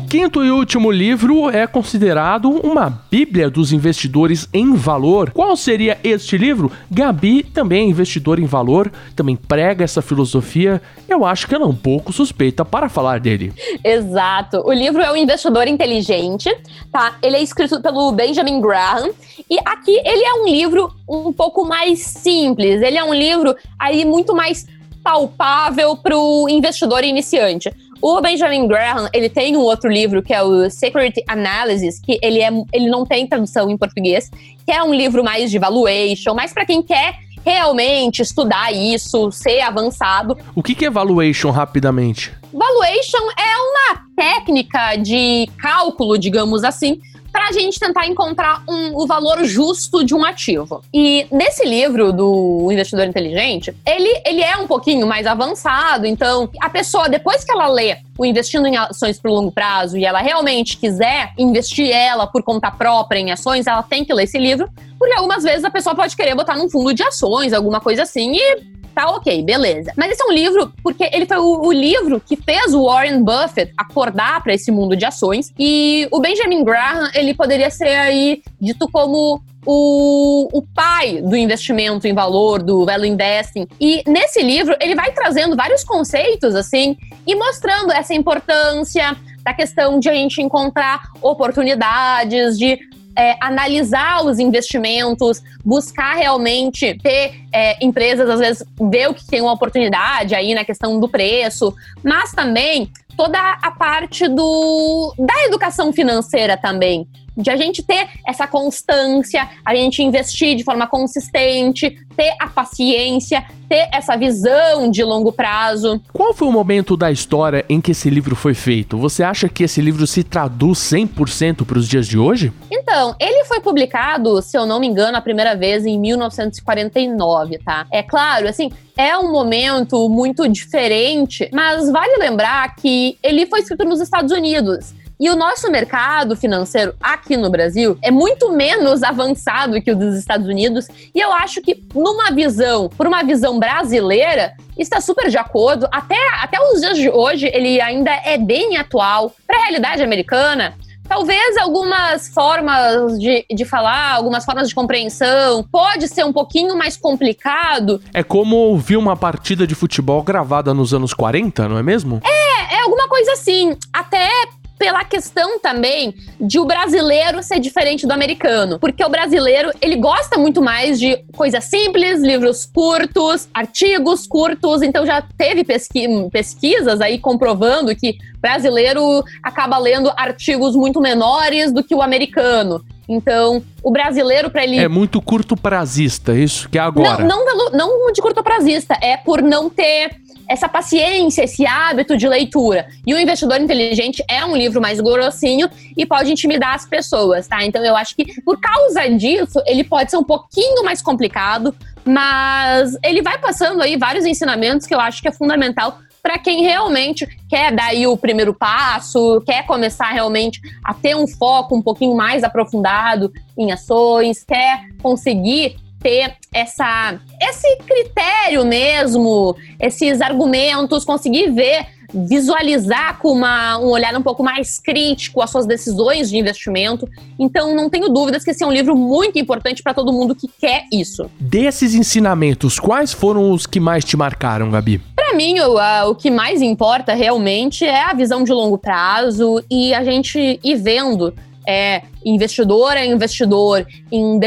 Quinto 0.00 0.44
e 0.44 0.50
último 0.50 0.90
livro 0.90 1.48
é 1.48 1.66
considerado 1.66 2.50
uma 2.50 3.02
bíblia 3.10 3.48
dos 3.48 3.72
investidores 3.72 4.48
em 4.52 4.74
valor. 4.74 5.30
Qual 5.30 5.56
seria 5.56 5.98
este 6.02 6.36
livro? 6.36 6.72
Gabi 6.90 7.42
também 7.42 7.86
é 7.86 7.90
investidor 7.90 8.38
em 8.38 8.46
valor, 8.46 8.90
também 9.14 9.36
prega 9.36 9.84
essa 9.84 10.02
filosofia. 10.02 10.82
Eu 11.08 11.24
acho 11.24 11.46
que 11.46 11.54
ela 11.54 11.64
é 11.64 11.68
um 11.68 11.74
pouco 11.74 12.12
suspeita 12.12 12.64
para 12.64 12.88
falar 12.88 13.20
dele. 13.20 13.52
Exato. 13.84 14.62
O 14.66 14.72
livro 14.72 15.00
é 15.00 15.10
o 15.10 15.16
Investidor 15.16 15.68
Inteligente, 15.68 16.54
tá? 16.90 17.16
Ele 17.22 17.36
é 17.36 17.42
escrito 17.42 17.80
pelo 17.80 18.12
Benjamin 18.12 18.60
Graham 18.60 19.10
e 19.48 19.58
aqui 19.64 19.92
ele 20.04 20.24
é 20.24 20.34
um 20.34 20.48
livro 20.48 20.92
um 21.08 21.32
pouco 21.32 21.64
mais 21.64 22.00
simples. 22.00 22.82
Ele 22.82 22.98
é 22.98 23.04
um 23.04 23.14
livro 23.14 23.54
aí 23.78 24.04
muito 24.04 24.34
mais 24.34 24.66
palpável 25.06 25.96
para 25.96 26.18
o 26.18 26.48
investidor 26.48 27.04
iniciante. 27.04 27.70
O 28.00 28.20
Benjamin 28.20 28.68
Graham, 28.68 29.08
ele 29.12 29.28
tem 29.28 29.56
um 29.56 29.60
outro 29.60 29.90
livro 29.90 30.22
que 30.22 30.32
é 30.32 30.42
o 30.42 30.70
Security 30.70 31.22
Analysis, 31.26 31.98
que 31.98 32.18
ele, 32.22 32.40
é, 32.40 32.50
ele 32.72 32.88
não 32.88 33.04
tem 33.04 33.26
tradução 33.26 33.70
em 33.70 33.76
português, 33.76 34.30
que 34.64 34.72
é 34.72 34.82
um 34.82 34.94
livro 34.94 35.24
mais 35.24 35.50
de 35.50 35.58
valuation, 35.58 36.34
mais 36.34 36.52
para 36.52 36.66
quem 36.66 36.82
quer 36.82 37.14
realmente 37.44 38.22
estudar 38.22 38.72
isso, 38.72 39.30
ser 39.30 39.60
avançado. 39.60 40.36
O 40.54 40.62
que, 40.62 40.74
que 40.74 40.84
é 40.84 40.90
valuation 40.90 41.50
rapidamente? 41.50 42.32
Valuation 42.52 43.30
é 43.38 43.56
uma 43.56 44.06
técnica 44.16 44.96
de 44.96 45.48
cálculo, 45.58 46.18
digamos 46.18 46.64
assim, 46.64 47.00
para 47.36 47.48
a 47.48 47.52
gente 47.52 47.78
tentar 47.78 48.06
encontrar 48.06 48.62
um, 48.66 48.96
o 48.96 49.06
valor 49.06 49.44
justo 49.44 50.02
de 50.02 50.14
um 50.14 50.24
ativo. 50.24 50.82
E 50.92 51.26
nesse 51.30 51.66
livro 51.66 52.10
do 52.10 52.66
Investidor 52.72 53.04
Inteligente, 53.04 53.76
ele, 53.84 54.22
ele 54.24 54.40
é 54.40 54.56
um 54.56 54.66
pouquinho 54.66 55.06
mais 55.06 55.26
avançado, 55.26 56.06
então 56.06 56.48
a 56.58 56.70
pessoa, 56.70 57.10
depois 57.10 57.44
que 57.44 57.52
ela 57.52 57.68
lê 57.68 57.98
o 58.16 58.24
Investindo 58.24 58.66
em 58.66 58.78
Ações 58.78 59.20
por 59.20 59.30
Longo 59.30 59.52
Prazo 59.52 59.98
e 59.98 60.06
ela 60.06 60.20
realmente 60.20 60.78
quiser 60.78 61.34
investir 61.36 61.90
ela 61.90 62.26
por 62.26 62.42
conta 62.42 62.70
própria 62.70 63.18
em 63.18 63.30
ações, 63.30 63.66
ela 63.66 63.82
tem 63.82 64.02
que 64.02 64.14
ler 64.14 64.24
esse 64.24 64.38
livro, 64.38 64.70
porque 64.98 65.12
algumas 65.12 65.44
vezes 65.44 65.62
a 65.62 65.70
pessoa 65.70 65.94
pode 65.94 66.16
querer 66.16 66.34
botar 66.34 66.56
num 66.56 66.70
fundo 66.70 66.94
de 66.94 67.02
ações, 67.02 67.52
alguma 67.52 67.82
coisa 67.82 68.04
assim, 68.04 68.32
e 68.34 68.62
tá 68.96 69.10
ok, 69.10 69.42
beleza. 69.42 69.92
Mas 69.94 70.12
esse 70.12 70.22
é 70.22 70.26
um 70.26 70.32
livro, 70.32 70.72
porque 70.82 71.10
ele 71.12 71.26
foi 71.26 71.36
o, 71.36 71.66
o 71.66 71.70
livro 71.70 72.18
que 72.18 72.34
fez 72.34 72.72
o 72.72 72.86
Warren 72.86 73.22
Buffett 73.22 73.70
acordar 73.76 74.42
para 74.42 74.54
esse 74.54 74.70
mundo 74.72 74.96
de 74.96 75.04
ações. 75.04 75.52
E 75.58 76.08
o 76.10 76.18
Benjamin 76.18 76.64
Graham, 76.64 77.10
ele 77.14 77.34
poderia 77.34 77.68
ser 77.68 77.94
aí 77.94 78.42
dito 78.58 78.88
como 78.90 79.42
o, 79.66 80.48
o, 80.50 80.62
pai 80.74 81.20
do 81.20 81.36
investimento 81.36 82.08
em 82.08 82.14
valor, 82.14 82.62
do 82.62 82.86
value 82.86 83.04
investing. 83.04 83.68
E 83.78 84.02
nesse 84.06 84.40
livro, 84.42 84.74
ele 84.80 84.94
vai 84.94 85.12
trazendo 85.12 85.54
vários 85.54 85.84
conceitos, 85.84 86.54
assim, 86.54 86.96
e 87.26 87.34
mostrando 87.34 87.92
essa 87.92 88.14
importância 88.14 89.14
da 89.42 89.52
questão 89.52 90.00
de 90.00 90.08
a 90.08 90.14
gente 90.14 90.40
encontrar 90.40 91.02
oportunidades, 91.20 92.58
de 92.58 92.78
é, 93.16 93.36
analisar 93.40 94.24
os 94.24 94.38
investimentos, 94.38 95.42
buscar 95.64 96.14
realmente 96.14 96.98
ter 97.02 97.34
é, 97.52 97.84
empresas, 97.84 98.28
às 98.28 98.40
vezes, 98.40 98.64
ver 98.90 99.08
o 99.08 99.14
que 99.14 99.26
tem 99.26 99.40
uma 99.40 99.52
oportunidade 99.52 100.34
aí 100.34 100.54
na 100.54 100.64
questão 100.64 101.00
do 101.00 101.08
preço, 101.08 101.74
mas 102.04 102.32
também 102.32 102.90
toda 103.16 103.38
a 103.62 103.70
parte 103.70 104.28
do, 104.28 105.14
da 105.18 105.44
educação 105.44 105.92
financeira 105.92 106.56
também 106.56 107.08
de 107.36 107.50
a 107.50 107.56
gente 107.56 107.82
ter 107.82 108.08
essa 108.26 108.46
constância, 108.46 109.48
a 109.64 109.74
gente 109.74 110.02
investir 110.02 110.56
de 110.56 110.64
forma 110.64 110.86
consistente, 110.86 111.98
ter 112.16 112.34
a 112.40 112.48
paciência, 112.48 113.44
ter 113.68 113.88
essa 113.92 114.16
visão 114.16 114.90
de 114.90 115.02
longo 115.04 115.32
prazo. 115.32 116.00
Qual 116.12 116.32
foi 116.32 116.48
o 116.48 116.52
momento 116.52 116.96
da 116.96 117.10
história 117.10 117.64
em 117.68 117.80
que 117.80 117.90
esse 117.90 118.08
livro 118.08 118.34
foi 118.34 118.54
feito? 118.54 118.96
Você 118.98 119.22
acha 119.22 119.48
que 119.48 119.64
esse 119.64 119.80
livro 119.80 120.06
se 120.06 120.22
traduz 120.22 120.78
100% 120.78 121.66
para 121.66 121.78
os 121.78 121.88
dias 121.88 122.06
de 122.06 122.18
hoje? 122.18 122.52
Então, 122.70 123.14
ele 123.20 123.44
foi 123.44 123.60
publicado, 123.60 124.40
se 124.40 124.56
eu 124.56 124.64
não 124.64 124.80
me 124.80 124.86
engano, 124.86 125.18
a 125.18 125.20
primeira 125.20 125.54
vez 125.54 125.84
em 125.84 125.98
1949, 125.98 127.58
tá? 127.58 127.86
É 127.92 128.02
claro, 128.02 128.48
assim, 128.48 128.70
é 128.96 129.16
um 129.18 129.30
momento 129.30 130.08
muito 130.08 130.48
diferente, 130.48 131.48
mas 131.52 131.90
vale 131.90 132.16
lembrar 132.16 132.74
que 132.76 133.18
ele 133.22 133.46
foi 133.46 133.60
escrito 133.60 133.84
nos 133.84 134.00
Estados 134.00 134.32
Unidos. 134.32 134.94
E 135.18 135.30
o 135.30 135.36
nosso 135.36 135.70
mercado 135.70 136.36
financeiro 136.36 136.94
aqui 137.00 137.38
no 137.38 137.48
Brasil 137.48 137.96
é 138.02 138.10
muito 138.10 138.52
menos 138.52 139.02
avançado 139.02 139.80
que 139.80 139.90
o 139.90 139.96
dos 139.96 140.14
Estados 140.14 140.46
Unidos. 140.46 140.88
E 141.14 141.18
eu 141.18 141.32
acho 141.32 141.62
que, 141.62 141.82
numa 141.94 142.30
visão, 142.30 142.90
por 142.90 143.06
uma 143.06 143.22
visão 143.22 143.58
brasileira, 143.58 144.52
está 144.76 145.00
super 145.00 145.30
de 145.30 145.38
acordo. 145.38 145.88
Até, 145.90 146.18
até 146.42 146.60
os 146.60 146.80
dias 146.80 146.98
de 146.98 147.08
hoje, 147.08 147.50
ele 147.52 147.80
ainda 147.80 148.10
é 148.10 148.36
bem 148.36 148.76
atual. 148.76 149.32
Para 149.46 149.56
a 149.56 149.62
realidade 149.62 150.02
americana, 150.02 150.74
Talvez 151.08 151.56
algumas 151.56 152.28
formas 152.28 153.18
de, 153.18 153.46
de 153.48 153.64
falar, 153.64 154.14
algumas 154.14 154.44
formas 154.44 154.68
de 154.68 154.74
compreensão, 154.74 155.62
pode 155.70 156.08
ser 156.08 156.24
um 156.24 156.32
pouquinho 156.32 156.76
mais 156.76 156.96
complicado. 156.96 158.00
É 158.12 158.22
como 158.22 158.56
ouvir 158.56 158.96
uma 158.96 159.16
partida 159.16 159.66
de 159.66 159.74
futebol 159.74 160.22
gravada 160.22 160.74
nos 160.74 160.92
anos 160.92 161.14
40, 161.14 161.68
não 161.68 161.78
é 161.78 161.82
mesmo? 161.82 162.20
É, 162.24 162.74
é 162.74 162.80
alguma 162.82 163.08
coisa 163.08 163.32
assim. 163.32 163.76
Até 163.92 164.28
pela 164.78 165.04
questão 165.04 165.58
também 165.58 166.14
de 166.40 166.58
o 166.58 166.64
brasileiro 166.64 167.42
ser 167.42 167.58
diferente 167.58 168.06
do 168.06 168.12
americano. 168.12 168.78
Porque 168.78 169.04
o 169.04 169.08
brasileiro, 169.08 169.70
ele 169.80 169.96
gosta 169.96 170.38
muito 170.38 170.62
mais 170.62 170.98
de 170.98 171.16
coisas 171.36 171.64
simples, 171.64 172.20
livros 172.20 172.66
curtos, 172.66 173.48
artigos 173.52 174.26
curtos. 174.26 174.82
Então 174.82 175.06
já 175.06 175.22
teve 175.36 175.64
pesqui 175.64 176.06
pesquisas 176.30 177.00
aí 177.00 177.18
comprovando 177.18 177.94
que 177.94 178.16
brasileiro 178.40 179.24
acaba 179.42 179.78
lendo 179.78 180.12
artigos 180.16 180.76
muito 180.76 181.00
menores 181.00 181.72
do 181.72 181.82
que 181.82 181.94
o 181.94 182.02
americano. 182.02 182.84
Então, 183.08 183.62
o 183.82 183.90
brasileiro, 183.90 184.50
para 184.50 184.64
ele. 184.64 184.78
É 184.78 184.88
muito 184.88 185.20
curto 185.20 185.56
prazista, 185.56 186.34
isso 186.34 186.68
que 186.68 186.76
é 186.76 186.80
agora. 186.80 187.24
Não, 187.24 187.44
não, 187.44 187.70
não 187.70 188.12
de 188.12 188.20
curto 188.20 188.42
prazista, 188.42 188.98
é 189.00 189.16
por 189.16 189.42
não 189.42 189.70
ter 189.70 190.10
essa 190.48 190.68
paciência, 190.68 191.44
esse 191.44 191.66
hábito 191.66 192.16
de 192.16 192.28
leitura. 192.28 192.88
E 193.06 193.14
o 193.14 193.18
Investidor 193.18 193.60
Inteligente 193.60 194.22
é 194.28 194.44
um 194.44 194.56
livro 194.56 194.80
mais 194.80 195.00
grossinho 195.00 195.68
e 195.96 196.06
pode 196.06 196.30
intimidar 196.30 196.74
as 196.74 196.86
pessoas, 196.86 197.46
tá? 197.46 197.64
Então 197.64 197.84
eu 197.84 197.96
acho 197.96 198.14
que 198.14 198.40
por 198.42 198.60
causa 198.60 199.08
disso, 199.08 199.60
ele 199.66 199.84
pode 199.84 200.10
ser 200.10 200.16
um 200.16 200.24
pouquinho 200.24 200.84
mais 200.84 201.02
complicado, 201.02 201.74
mas 202.04 202.96
ele 203.02 203.22
vai 203.22 203.38
passando 203.38 203.82
aí 203.82 203.96
vários 203.96 204.24
ensinamentos 204.24 204.86
que 204.86 204.94
eu 204.94 205.00
acho 205.00 205.20
que 205.20 205.28
é 205.28 205.32
fundamental 205.32 205.98
para 206.26 206.38
quem 206.38 206.62
realmente 206.62 207.24
quer 207.48 207.72
dar 207.72 207.86
aí 207.86 208.04
o 208.04 208.16
primeiro 208.16 208.52
passo, 208.52 209.40
quer 209.46 209.64
começar 209.64 210.10
realmente 210.10 210.60
a 210.84 210.92
ter 210.92 211.14
um 211.14 211.24
foco 211.24 211.76
um 211.76 211.80
pouquinho 211.80 212.16
mais 212.16 212.42
aprofundado 212.42 213.32
em 213.56 213.70
ações, 213.70 214.42
quer 214.42 214.88
conseguir 215.00 215.76
ter 216.00 216.34
essa, 216.52 217.18
esse 217.40 217.76
critério 217.78 218.64
mesmo, 218.64 219.56
esses 219.80 220.20
argumentos, 220.20 221.04
conseguir 221.04 221.50
ver, 221.50 221.86
visualizar 222.12 223.18
com 223.18 223.32
uma, 223.32 223.78
um 223.78 223.88
olhar 223.88 224.14
um 224.16 224.22
pouco 224.22 224.42
mais 224.42 224.78
crítico 224.78 225.42
as 225.42 225.50
suas 225.50 225.66
decisões 225.66 226.30
de 226.30 226.38
investimento. 226.38 227.08
Então, 227.38 227.74
não 227.74 227.90
tenho 227.90 228.08
dúvidas 228.08 228.44
que 228.44 228.50
esse 228.50 228.62
é 228.62 228.66
um 228.66 228.72
livro 228.72 228.96
muito 228.96 229.38
importante 229.38 229.82
para 229.82 229.92
todo 229.92 230.12
mundo 230.12 230.34
que 230.34 230.48
quer 230.60 230.84
isso. 230.92 231.30
Desses 231.38 231.94
ensinamentos, 231.94 232.78
quais 232.78 233.12
foram 233.12 233.50
os 233.50 233.66
que 233.66 233.80
mais 233.80 234.04
te 234.04 234.16
marcaram, 234.16 234.70
Gabi? 234.70 235.00
Para 235.14 235.34
mim, 235.34 235.58
o, 235.60 235.78
a, 235.78 236.08
o 236.08 236.14
que 236.14 236.30
mais 236.30 236.62
importa 236.62 237.14
realmente 237.14 237.84
é 237.84 238.04
a 238.04 238.14
visão 238.14 238.44
de 238.44 238.52
longo 238.52 238.78
prazo 238.78 239.62
e 239.70 239.92
a 239.92 240.04
gente 240.04 240.60
ir 240.62 240.76
vendo 240.76 241.34
é, 241.66 242.02
investidor 242.24 242.92
a 242.92 243.04
investidor 243.04 243.86
em, 244.10 244.38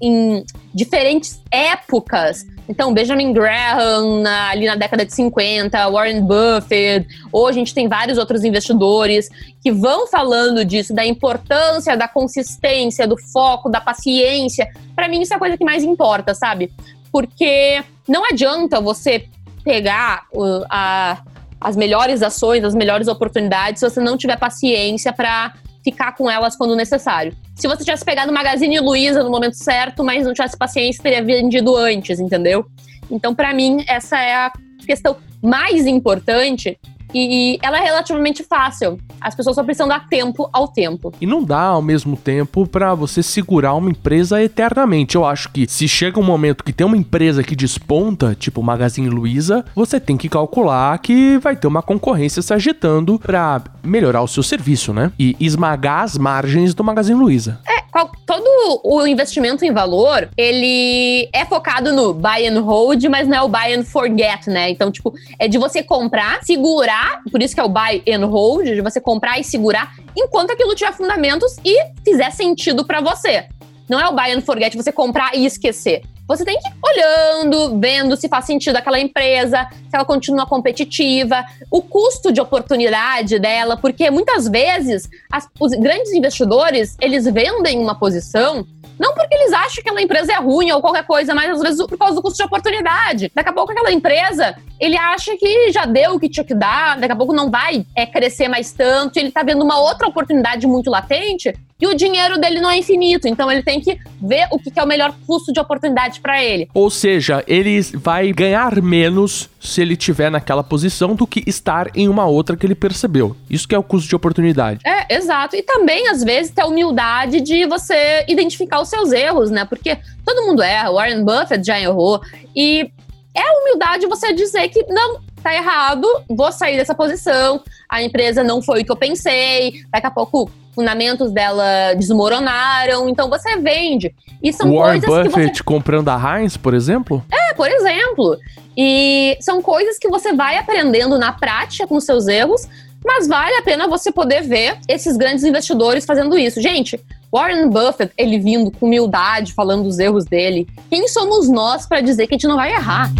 em 0.00 0.44
diferentes 0.74 1.40
épocas. 1.50 2.46
Então, 2.68 2.92
Benjamin 2.92 3.32
Graham, 3.32 4.24
ali 4.26 4.66
na 4.66 4.74
década 4.74 5.06
de 5.06 5.14
50, 5.14 5.88
Warren 5.88 6.22
Buffett, 6.22 7.06
hoje 7.32 7.58
a 7.58 7.60
gente 7.60 7.74
tem 7.74 7.88
vários 7.88 8.18
outros 8.18 8.44
investidores 8.44 9.28
que 9.62 9.70
vão 9.72 10.06
falando 10.06 10.64
disso, 10.64 10.92
da 10.92 11.06
importância 11.06 11.96
da 11.96 12.08
consistência, 12.08 13.06
do 13.06 13.16
foco, 13.16 13.70
da 13.70 13.80
paciência. 13.80 14.68
Para 14.94 15.08
mim, 15.08 15.22
isso 15.22 15.32
é 15.32 15.36
a 15.36 15.38
coisa 15.38 15.56
que 15.56 15.64
mais 15.64 15.84
importa, 15.84 16.34
sabe? 16.34 16.72
Porque 17.12 17.82
não 18.08 18.24
adianta 18.24 18.80
você 18.80 19.26
pegar 19.62 20.24
uh, 20.34 20.64
a, 20.68 21.22
as 21.60 21.76
melhores 21.76 22.22
ações, 22.22 22.64
as 22.64 22.74
melhores 22.74 23.08
oportunidades, 23.08 23.80
se 23.80 23.88
você 23.88 24.00
não 24.00 24.16
tiver 24.16 24.38
paciência 24.38 25.12
para 25.12 25.54
ficar 25.86 26.16
com 26.16 26.28
elas 26.28 26.56
quando 26.56 26.74
necessário. 26.74 27.32
Se 27.54 27.68
você 27.68 27.84
tivesse 27.84 28.04
pegado 28.04 28.32
Magazine 28.32 28.80
Luiza 28.80 29.22
no 29.22 29.30
momento 29.30 29.54
certo, 29.54 30.02
mas 30.02 30.26
não 30.26 30.34
tivesse 30.34 30.58
paciência, 30.58 31.00
teria 31.00 31.22
vendido 31.22 31.76
antes, 31.76 32.18
entendeu? 32.18 32.66
Então, 33.08 33.32
para 33.32 33.54
mim, 33.54 33.84
essa 33.86 34.18
é 34.18 34.34
a 34.34 34.52
questão 34.84 35.16
mais 35.40 35.86
importante 35.86 36.76
e 37.16 37.58
ela 37.62 37.78
é 37.78 37.84
relativamente 37.84 38.44
fácil. 38.44 38.98
As 39.20 39.34
pessoas 39.34 39.56
só 39.56 39.64
precisam 39.64 39.88
dar 39.88 40.08
tempo 40.08 40.48
ao 40.52 40.68
tempo. 40.68 41.12
E 41.20 41.26
não 41.26 41.42
dá 41.42 41.62
ao 41.62 41.82
mesmo 41.82 42.16
tempo 42.16 42.66
para 42.66 42.94
você 42.94 43.22
segurar 43.22 43.74
uma 43.74 43.90
empresa 43.90 44.42
eternamente. 44.42 45.16
Eu 45.16 45.24
acho 45.24 45.50
que 45.50 45.66
se 45.68 45.88
chega 45.88 46.20
um 46.20 46.24
momento 46.24 46.64
que 46.64 46.72
tem 46.72 46.86
uma 46.86 46.96
empresa 46.96 47.42
que 47.42 47.56
desponta, 47.56 48.34
tipo 48.34 48.62
Magazine 48.62 49.08
Luiza, 49.08 49.64
você 49.74 49.98
tem 49.98 50.16
que 50.16 50.28
calcular 50.28 50.98
que 50.98 51.38
vai 51.38 51.56
ter 51.56 51.66
uma 51.66 51.82
concorrência 51.82 52.42
se 52.42 52.52
agitando 52.52 53.18
para 53.18 53.62
melhorar 53.82 54.22
o 54.22 54.28
seu 54.28 54.42
serviço, 54.42 54.92
né? 54.92 55.12
E 55.18 55.36
esmagar 55.40 56.02
as 56.02 56.18
margens 56.18 56.74
do 56.74 56.84
Magazine 56.84 57.18
Luiza. 57.18 57.60
É, 57.66 57.84
todo 58.04 58.80
o 58.84 59.06
investimento 59.06 59.64
em 59.64 59.72
valor, 59.72 60.28
ele 60.36 61.28
é 61.32 61.44
focado 61.44 61.92
no 61.92 62.12
buy 62.12 62.46
and 62.46 62.60
hold, 62.60 63.02
mas 63.04 63.26
não 63.26 63.36
é 63.36 63.42
o 63.42 63.48
buy 63.48 63.74
and 63.74 63.84
forget, 63.84 64.48
né? 64.48 64.70
Então, 64.70 64.90
tipo, 64.90 65.14
é 65.38 65.48
de 65.48 65.56
você 65.58 65.82
comprar, 65.82 66.42
segurar, 66.42 67.22
por 67.30 67.42
isso 67.42 67.54
que 67.54 67.60
é 67.60 67.64
o 67.64 67.68
buy 67.68 68.02
and 68.08 68.26
hold, 68.26 68.66
de 68.66 68.80
você 68.80 69.00
comprar 69.00 69.38
e 69.38 69.44
segurar 69.44 69.94
enquanto 70.16 70.50
aquilo 70.50 70.74
tiver 70.74 70.92
fundamentos 70.92 71.56
e 71.64 71.76
fizer 72.04 72.30
sentido 72.30 72.84
para 72.84 73.00
você. 73.00 73.46
Não 73.88 74.00
é 74.00 74.08
o 74.08 74.12
buy 74.12 74.32
and 74.32 74.40
forget, 74.40 74.76
você 74.76 74.90
comprar 74.90 75.36
e 75.36 75.46
esquecer. 75.46 76.02
Você 76.28 76.44
tem 76.44 76.58
que 76.58 76.68
ir 76.68 76.74
olhando, 76.82 77.78
vendo 77.78 78.16
se 78.16 78.28
faz 78.28 78.44
sentido 78.46 78.76
aquela 78.76 78.98
empresa, 78.98 79.68
se 79.70 79.94
ela 79.94 80.04
continua 80.04 80.46
competitiva, 80.46 81.44
o 81.70 81.80
custo 81.80 82.32
de 82.32 82.40
oportunidade 82.40 83.38
dela, 83.38 83.76
porque 83.76 84.10
muitas 84.10 84.48
vezes 84.48 85.08
as, 85.30 85.48
os 85.60 85.72
grandes 85.72 86.12
investidores, 86.12 86.96
eles 87.00 87.24
vendem 87.26 87.78
uma 87.78 87.94
posição 87.94 88.66
não 88.98 89.12
porque 89.12 89.34
eles 89.34 89.52
acham 89.52 89.74
que 89.74 89.80
aquela 89.80 90.00
empresa 90.00 90.32
é 90.32 90.36
ruim 90.36 90.70
ou 90.70 90.80
qualquer 90.80 91.06
coisa, 91.06 91.34
mas 91.34 91.50
às 91.50 91.60
vezes 91.60 91.86
por 91.86 91.98
causa 91.98 92.14
do 92.14 92.22
custo 92.22 92.38
de 92.38 92.44
oportunidade. 92.44 93.30
Daqui 93.34 93.50
a 93.50 93.52
pouco 93.52 93.72
aquela 93.72 93.92
empresa, 93.92 94.56
ele 94.80 94.96
acha 94.96 95.36
que 95.36 95.70
já 95.70 95.84
deu 95.84 96.14
o 96.14 96.20
que 96.20 96.28
tinha 96.28 96.44
que 96.44 96.54
dar, 96.54 96.98
daqui 96.98 97.12
a 97.12 97.16
pouco 97.16 97.32
não 97.34 97.50
vai 97.50 97.84
é, 97.94 98.06
crescer 98.06 98.48
mais 98.48 98.72
tanto, 98.72 99.18
ele 99.18 99.30
tá 99.30 99.42
vendo 99.42 99.62
uma 99.62 99.78
outra 99.78 100.08
oportunidade 100.08 100.66
muito 100.66 100.90
latente 100.90 101.52
e 101.80 101.86
o 101.86 101.94
dinheiro 101.94 102.38
dele 102.38 102.60
não 102.60 102.70
é 102.70 102.78
infinito, 102.78 103.28
então 103.28 103.50
ele 103.50 103.62
tem 103.62 103.80
que 103.80 103.98
ver 104.20 104.48
o 104.50 104.58
que 104.58 104.72
é 104.78 104.82
o 104.82 104.86
melhor 104.86 105.14
custo 105.26 105.52
de 105.52 105.60
oportunidade 105.60 106.20
para 106.20 106.42
ele. 106.42 106.68
Ou 106.72 106.88
seja, 106.88 107.44
ele 107.46 107.80
vai 107.94 108.32
ganhar 108.32 108.80
menos 108.80 109.50
se 109.60 109.82
ele 109.82 109.94
tiver 109.94 110.30
naquela 110.30 110.64
posição 110.64 111.14
do 111.14 111.26
que 111.26 111.42
estar 111.46 111.90
em 111.94 112.08
uma 112.08 112.24
outra 112.24 112.56
que 112.56 112.64
ele 112.64 112.74
percebeu. 112.74 113.36
Isso 113.50 113.68
que 113.68 113.74
é 113.74 113.78
o 113.78 113.82
custo 113.82 114.08
de 114.08 114.16
oportunidade. 114.16 114.80
É, 114.86 115.14
exato. 115.14 115.54
E 115.54 115.62
também, 115.62 116.08
às 116.08 116.24
vezes, 116.24 116.50
ter 116.50 116.62
a 116.62 116.66
humildade 116.66 117.40
de 117.40 117.66
você 117.66 118.24
identificar 118.26 118.80
os 118.80 118.88
seus 118.88 119.12
erros, 119.12 119.50
né? 119.50 119.64
Porque 119.64 119.98
todo 120.24 120.46
mundo 120.46 120.62
erra, 120.62 120.92
Warren 120.92 121.24
Buffett 121.24 121.66
já 121.66 121.78
errou. 121.78 122.22
E 122.54 122.90
é 123.34 123.42
a 123.42 123.60
humildade 123.60 124.06
você 124.06 124.32
dizer 124.32 124.68
que 124.68 124.82
não, 124.88 125.20
tá 125.42 125.54
errado, 125.54 126.06
vou 126.28 126.50
sair 126.50 126.76
dessa 126.76 126.94
posição, 126.94 127.62
a 127.88 128.02
empresa 128.02 128.42
não 128.42 128.62
foi 128.62 128.80
o 128.80 128.84
que 128.84 128.90
eu 128.90 128.96
pensei, 128.96 129.74
daqui 129.92 130.06
a 130.06 130.10
pouco 130.10 130.50
fundamentos 130.76 131.32
dela 131.32 131.94
desmoronaram, 131.94 133.08
então 133.08 133.28
você 133.28 133.56
vende. 133.56 134.14
E 134.40 134.52
são 134.52 134.72
Warren 134.72 135.00
coisas 135.00 135.26
Buffett 135.26 135.50
que 135.50 135.56
você... 135.56 135.64
comprando 135.64 136.08
a 136.10 136.38
Heinz, 136.38 136.56
por 136.56 136.74
exemplo? 136.74 137.24
É, 137.32 137.54
por 137.54 137.68
exemplo. 137.68 138.36
E 138.76 139.36
são 139.40 139.62
coisas 139.62 139.98
que 139.98 140.08
você 140.08 140.34
vai 140.34 140.58
aprendendo 140.58 141.18
na 141.18 141.32
prática 141.32 141.86
com 141.86 141.98
seus 141.98 142.28
erros, 142.28 142.68
mas 143.04 143.26
vale 143.26 143.56
a 143.56 143.62
pena 143.62 143.88
você 143.88 144.12
poder 144.12 144.42
ver 144.42 144.76
esses 144.86 145.16
grandes 145.16 145.44
investidores 145.44 146.04
fazendo 146.04 146.38
isso. 146.38 146.60
Gente, 146.60 147.00
Warren 147.32 147.68
Buffett, 147.70 148.12
ele 148.18 148.38
vindo 148.38 148.70
com 148.70 148.86
humildade, 148.86 149.54
falando 149.54 149.84
dos 149.84 149.98
erros 149.98 150.26
dele. 150.26 150.68
Quem 150.90 151.08
somos 151.08 151.48
nós 151.48 151.86
para 151.86 152.00
dizer 152.00 152.26
que 152.26 152.34
a 152.34 152.36
gente 152.36 152.46
não 152.46 152.56
vai 152.56 152.72
errar? 152.72 153.10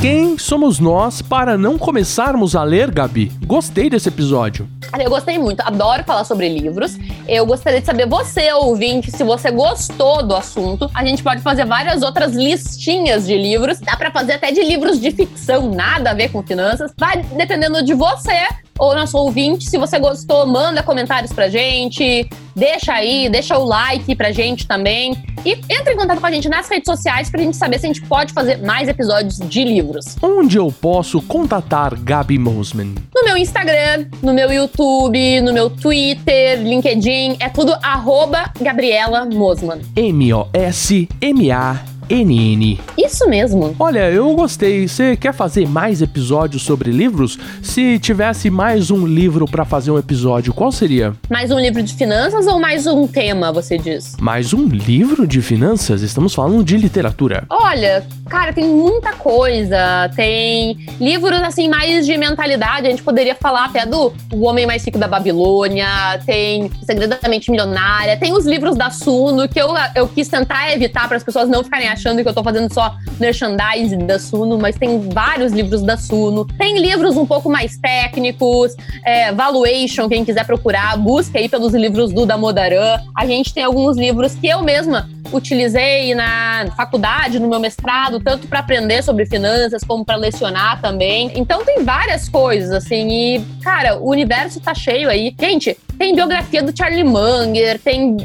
Quem 0.00 0.38
somos 0.38 0.78
nós 0.78 1.20
para 1.20 1.58
não 1.58 1.76
começarmos 1.76 2.54
a 2.54 2.62
ler, 2.62 2.88
Gabi? 2.88 3.32
Gostei 3.44 3.90
desse 3.90 4.08
episódio. 4.08 4.68
Eu 4.96 5.10
gostei 5.10 5.38
muito, 5.38 5.60
adoro 5.60 6.04
falar 6.04 6.22
sobre 6.22 6.48
livros. 6.48 6.96
Eu 7.28 7.44
gostaria 7.44 7.78
de 7.78 7.84
saber, 7.84 8.08
você, 8.08 8.50
ouvinte, 8.54 9.10
se 9.10 9.22
você 9.22 9.50
gostou 9.50 10.26
do 10.26 10.34
assunto. 10.34 10.90
A 10.94 11.04
gente 11.04 11.22
pode 11.22 11.42
fazer 11.42 11.66
várias 11.66 12.02
outras 12.02 12.34
listinhas 12.34 13.26
de 13.26 13.36
livros. 13.36 13.78
Dá 13.80 13.94
para 13.96 14.10
fazer 14.10 14.32
até 14.32 14.50
de 14.50 14.62
livros 14.62 14.98
de 14.98 15.10
ficção, 15.10 15.70
nada 15.70 16.12
a 16.12 16.14
ver 16.14 16.30
com 16.30 16.42
finanças. 16.42 16.90
Vai 16.96 17.22
dependendo 17.22 17.84
de 17.84 17.92
você 17.92 18.46
ou 18.78 18.94
nosso 18.94 19.18
ouvinte. 19.18 19.68
Se 19.68 19.76
você 19.76 19.98
gostou, 19.98 20.46
manda 20.46 20.82
comentários 20.82 21.32
pra 21.32 21.48
gente. 21.48 22.28
Deixa 22.54 22.94
aí, 22.94 23.28
deixa 23.28 23.58
o 23.58 23.64
like 23.64 24.14
pra 24.16 24.32
gente 24.32 24.66
também. 24.66 25.12
E 25.44 25.52
entre 25.52 25.94
em 25.94 25.96
contato 25.96 26.20
com 26.20 26.26
a 26.26 26.30
gente 26.30 26.48
nas 26.48 26.68
redes 26.68 26.86
sociais 26.86 27.30
pra 27.30 27.40
gente 27.40 27.56
saber 27.56 27.78
se 27.78 27.86
a 27.86 27.88
gente 27.88 28.02
pode 28.02 28.32
fazer 28.32 28.58
mais 28.58 28.88
episódios 28.88 29.38
de 29.38 29.64
livros. 29.64 30.16
Onde 30.20 30.56
eu 30.56 30.72
posso 30.72 31.22
contatar 31.22 31.94
Gabi 31.94 32.38
Mosman? 32.38 32.94
No 33.14 33.24
meu 33.24 33.36
Instagram, 33.36 34.06
no 34.22 34.34
meu 34.34 34.52
YouTube, 34.52 35.40
no 35.40 35.52
meu 35.52 35.70
Twitter, 35.70 36.60
LinkedIn, 36.60 37.17
é 37.40 37.48
tudo 37.48 37.74
arroba 37.82 38.52
Gabriela 38.60 39.24
Mosman. 39.24 39.80
M-O-S-M-A 39.96 41.97
NN. 42.10 42.78
Isso 42.96 43.28
mesmo. 43.28 43.76
Olha, 43.78 44.10
eu 44.10 44.34
gostei. 44.34 44.88
Você 44.88 45.16
quer 45.16 45.32
fazer 45.32 45.68
mais 45.68 46.00
episódios 46.00 46.62
sobre 46.62 46.90
livros? 46.90 47.38
Se 47.62 47.98
tivesse 47.98 48.50
mais 48.50 48.90
um 48.90 49.06
livro 49.06 49.46
para 49.46 49.64
fazer 49.64 49.90
um 49.90 49.98
episódio, 49.98 50.54
qual 50.54 50.72
seria? 50.72 51.14
Mais 51.30 51.50
um 51.50 51.58
livro 51.58 51.82
de 51.82 51.94
finanças 51.94 52.46
ou 52.46 52.58
mais 52.58 52.86
um 52.86 53.06
tema, 53.06 53.52
você 53.52 53.76
diz? 53.76 54.16
Mais 54.20 54.54
um 54.54 54.66
livro 54.66 55.26
de 55.26 55.42
finanças? 55.42 56.02
Estamos 56.02 56.34
falando 56.34 56.64
de 56.64 56.76
literatura. 56.76 57.44
Olha, 57.50 58.06
cara, 58.28 58.52
tem 58.52 58.64
muita 58.64 59.12
coisa. 59.12 60.10
Tem 60.16 60.78
livros 60.98 61.40
assim 61.42 61.68
mais 61.68 62.06
de 62.06 62.16
mentalidade. 62.16 62.86
A 62.86 62.90
gente 62.90 63.02
poderia 63.02 63.34
falar 63.34 63.66
até 63.66 63.84
do 63.84 64.12
O 64.32 64.44
Homem 64.46 64.66
Mais 64.66 64.84
Rico 64.84 64.98
da 64.98 65.06
Babilônia, 65.06 65.86
tem 66.24 66.70
Segredamente 66.82 67.50
Milionária, 67.50 68.16
tem 68.16 68.32
os 68.32 68.46
livros 68.46 68.76
da 68.76 68.90
Suno 68.90 69.48
que 69.48 69.60
eu, 69.60 69.68
eu 69.94 70.08
quis 70.08 70.28
tentar 70.28 70.72
evitar 70.72 71.06
para 71.06 71.16
as 71.16 71.22
pessoas 71.22 71.48
não 71.48 71.62
ficarem 71.62 71.88
achando 71.88 71.97
que 71.98 72.28
eu 72.28 72.34
tô 72.34 72.42
fazendo 72.42 72.72
só 72.72 72.96
merchandising 73.18 74.06
da 74.06 74.18
Suno, 74.18 74.58
mas 74.58 74.76
tem 74.76 75.08
vários 75.10 75.52
livros 75.52 75.82
da 75.82 75.96
Suno. 75.96 76.44
Tem 76.56 76.78
livros 76.78 77.16
um 77.16 77.26
pouco 77.26 77.50
mais 77.50 77.76
técnicos, 77.78 78.74
é, 79.04 79.32
valuation, 79.32 80.08
quem 80.08 80.24
quiser 80.24 80.44
procurar, 80.44 80.96
busca 80.96 81.38
aí 81.38 81.48
pelos 81.48 81.74
livros 81.74 82.12
do 82.12 82.24
Damodaran. 82.24 83.00
A 83.14 83.26
gente 83.26 83.52
tem 83.52 83.64
alguns 83.64 83.96
livros 83.96 84.34
que 84.34 84.46
eu 84.46 84.62
mesma 84.62 85.08
utilizei 85.32 86.14
na 86.14 86.66
faculdade, 86.76 87.38
no 87.38 87.48
meu 87.48 87.60
mestrado, 87.60 88.20
tanto 88.20 88.46
para 88.46 88.60
aprender 88.60 89.02
sobre 89.02 89.26
finanças 89.26 89.82
como 89.84 90.04
para 90.04 90.16
lecionar 90.16 90.80
também. 90.80 91.32
Então 91.34 91.64
tem 91.64 91.84
várias 91.84 92.28
coisas 92.28 92.70
assim 92.70 93.08
e, 93.08 93.44
cara, 93.62 93.98
o 93.98 94.10
universo 94.10 94.60
tá 94.60 94.74
cheio 94.74 95.08
aí. 95.08 95.34
Gente, 95.38 95.76
tem 95.98 96.14
biografia 96.14 96.62
do 96.62 96.76
Charlie 96.76 97.02
Munger, 97.02 97.80
tem 97.80 98.16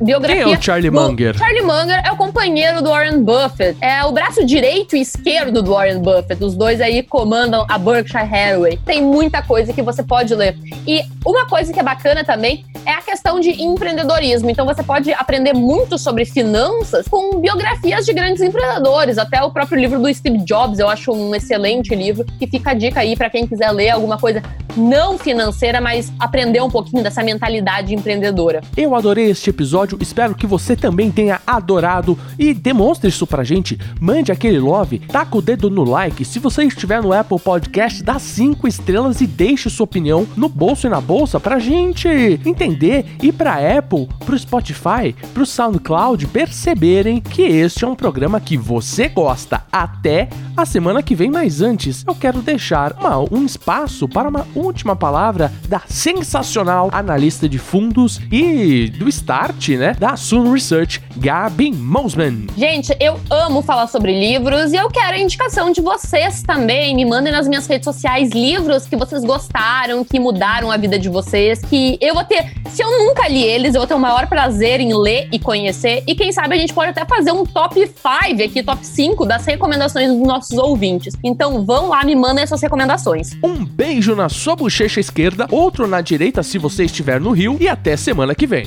biografia 0.00 0.44
Quem 0.44 0.54
é 0.54 0.56
o 0.56 0.62
Charlie 0.62 0.90
do... 0.90 1.00
Munger? 1.00 1.36
Charlie 1.36 1.62
Munger 1.62 2.00
é 2.04 2.12
o 2.12 2.16
companheiro 2.16 2.80
do 2.82 2.90
Warren 2.90 3.22
Buffett. 3.22 3.76
É 3.80 4.04
o 4.04 4.12
braço 4.12 4.46
direito 4.46 4.94
e 4.96 5.00
esquerdo 5.00 5.60
do 5.60 5.72
Warren 5.72 5.98
Buffett. 5.98 6.42
Os 6.42 6.54
dois 6.54 6.80
aí 6.80 7.02
comandam 7.02 7.66
a 7.68 7.76
Berkshire 7.76 8.22
Hathaway. 8.22 8.78
Tem 8.86 9.02
muita 9.02 9.42
coisa 9.42 9.72
que 9.72 9.82
você 9.82 10.04
pode 10.04 10.32
ler. 10.34 10.56
E 10.86 11.02
uma 11.26 11.46
coisa 11.46 11.72
que 11.72 11.80
é 11.80 11.82
bacana 11.82 12.24
também 12.24 12.64
é 12.86 12.92
a 12.92 13.02
questão 13.02 13.40
de 13.40 13.50
empreendedorismo. 13.60 14.48
Então 14.48 14.64
você 14.64 14.82
pode 14.82 15.12
aprender 15.12 15.52
muito 15.52 15.98
sobre 15.98 16.19
finanças 16.24 17.06
com 17.08 17.40
biografias 17.40 18.04
de 18.04 18.12
grandes 18.12 18.42
empreendedores. 18.42 19.18
Até 19.18 19.42
o 19.42 19.50
próprio 19.50 19.78
livro 19.78 19.98
do 19.98 20.12
Steve 20.12 20.38
Jobs, 20.44 20.78
eu 20.78 20.88
acho 20.88 21.12
um 21.12 21.34
excelente 21.34 21.94
livro 21.94 22.24
que 22.38 22.46
fica 22.46 22.70
a 22.70 22.74
dica 22.74 23.00
aí 23.00 23.16
para 23.16 23.30
quem 23.30 23.46
quiser 23.46 23.70
ler 23.70 23.90
alguma 23.90 24.18
coisa 24.18 24.42
não 24.76 25.18
financeira, 25.18 25.80
mas 25.80 26.12
aprender 26.18 26.60
um 26.62 26.70
pouquinho 26.70 27.02
dessa 27.02 27.22
mentalidade 27.22 27.94
empreendedora. 27.94 28.60
Eu 28.76 28.94
adorei 28.94 29.30
este 29.30 29.50
episódio, 29.50 29.98
espero 30.00 30.34
que 30.34 30.46
você 30.46 30.76
também 30.76 31.10
tenha 31.10 31.40
adorado 31.46 32.18
e 32.38 32.54
demonstre 32.54 33.08
isso 33.08 33.26
pra 33.26 33.44
gente. 33.44 33.78
Mande 34.00 34.32
aquele 34.32 34.58
love, 34.58 34.98
taca 34.98 35.36
o 35.36 35.42
dedo 35.42 35.70
no 35.70 35.84
like. 35.84 36.24
Se 36.24 36.38
você 36.38 36.64
estiver 36.64 37.02
no 37.02 37.12
Apple 37.12 37.38
Podcast, 37.38 38.02
dá 38.02 38.18
5 38.18 38.66
estrelas 38.68 39.20
e 39.20 39.26
deixe 39.26 39.68
sua 39.70 39.84
opinião 39.84 40.26
no 40.36 40.48
bolso 40.48 40.86
e 40.86 40.90
na 40.90 41.00
bolsa 41.00 41.40
pra 41.40 41.58
gente 41.58 42.08
entender 42.44 43.04
e 43.22 43.32
pra 43.32 43.58
Apple, 43.78 44.08
pro 44.24 44.38
Spotify, 44.38 45.14
pro 45.34 45.46
SoundCloud 45.46 46.09
perceberem 46.26 47.20
que 47.20 47.42
este 47.42 47.84
é 47.84 47.88
um 47.88 47.94
programa 47.94 48.40
que 48.40 48.56
você 48.56 49.08
gosta. 49.08 49.62
Até 49.72 50.28
a 50.56 50.66
semana 50.66 51.02
que 51.02 51.14
vem, 51.14 51.30
mas 51.30 51.60
antes 51.62 52.04
eu 52.06 52.14
quero 52.14 52.40
deixar 52.40 52.92
uma, 52.98 53.18
um 53.18 53.44
espaço 53.44 54.08
para 54.08 54.28
uma 54.28 54.46
última 54.54 54.94
palavra 54.94 55.52
da 55.68 55.80
sensacional 55.86 56.88
analista 56.92 57.48
de 57.48 57.58
fundos 57.58 58.20
e 58.30 58.90
do 58.90 59.08
start, 59.08 59.70
né, 59.70 59.94
da 59.98 60.16
Sun 60.16 60.52
Research, 60.52 61.02
Gabi 61.16 61.72
Mosman. 61.72 62.46
Gente, 62.56 62.94
eu 63.00 63.18
amo 63.30 63.62
falar 63.62 63.86
sobre 63.86 64.18
livros 64.18 64.72
e 64.72 64.76
eu 64.76 64.88
quero 64.88 65.14
a 65.14 65.18
indicação 65.18 65.70
de 65.70 65.80
vocês 65.80 66.42
também. 66.42 66.94
Me 66.94 67.04
mandem 67.04 67.32
nas 67.32 67.48
minhas 67.48 67.66
redes 67.66 67.84
sociais 67.84 68.30
livros 68.30 68.86
que 68.86 68.96
vocês 68.96 69.24
gostaram, 69.24 70.04
que 70.04 70.18
mudaram 70.18 70.70
a 70.70 70.76
vida 70.76 70.98
de 70.98 71.08
vocês, 71.08 71.60
que 71.62 71.98
eu 72.00 72.14
vou 72.14 72.24
ter, 72.24 72.52
se 72.68 72.82
eu 72.82 72.90
nunca 73.06 73.28
li 73.28 73.42
eles, 73.42 73.74
eu 73.74 73.80
vou 73.80 73.88
ter 73.88 73.94
o 73.94 73.98
maior 73.98 74.26
prazer 74.26 74.80
em 74.80 74.94
ler 74.94 75.28
e 75.32 75.38
conhecer. 75.38 75.99
E 76.06 76.14
quem 76.14 76.32
sabe 76.32 76.54
a 76.54 76.58
gente 76.58 76.72
pode 76.72 76.90
até 76.90 77.04
fazer 77.04 77.32
um 77.32 77.44
top 77.44 77.86
5 77.86 78.42
aqui, 78.42 78.62
top 78.62 78.86
5 78.86 79.26
das 79.26 79.44
recomendações 79.44 80.08
dos 80.10 80.26
nossos 80.26 80.56
ouvintes. 80.58 81.14
Então 81.22 81.64
vão 81.64 81.88
lá, 81.88 82.04
me 82.04 82.14
mandem 82.14 82.42
essas 82.42 82.60
recomendações. 82.60 83.36
Um 83.42 83.64
beijo 83.64 84.14
na 84.14 84.28
sua 84.28 84.56
bochecha 84.56 85.00
esquerda, 85.00 85.46
outro 85.50 85.86
na 85.86 86.00
direita 86.00 86.42
se 86.42 86.58
você 86.58 86.84
estiver 86.84 87.20
no 87.20 87.30
Rio 87.30 87.56
e 87.60 87.68
até 87.68 87.96
semana 87.96 88.34
que 88.34 88.46
vem. 88.46 88.66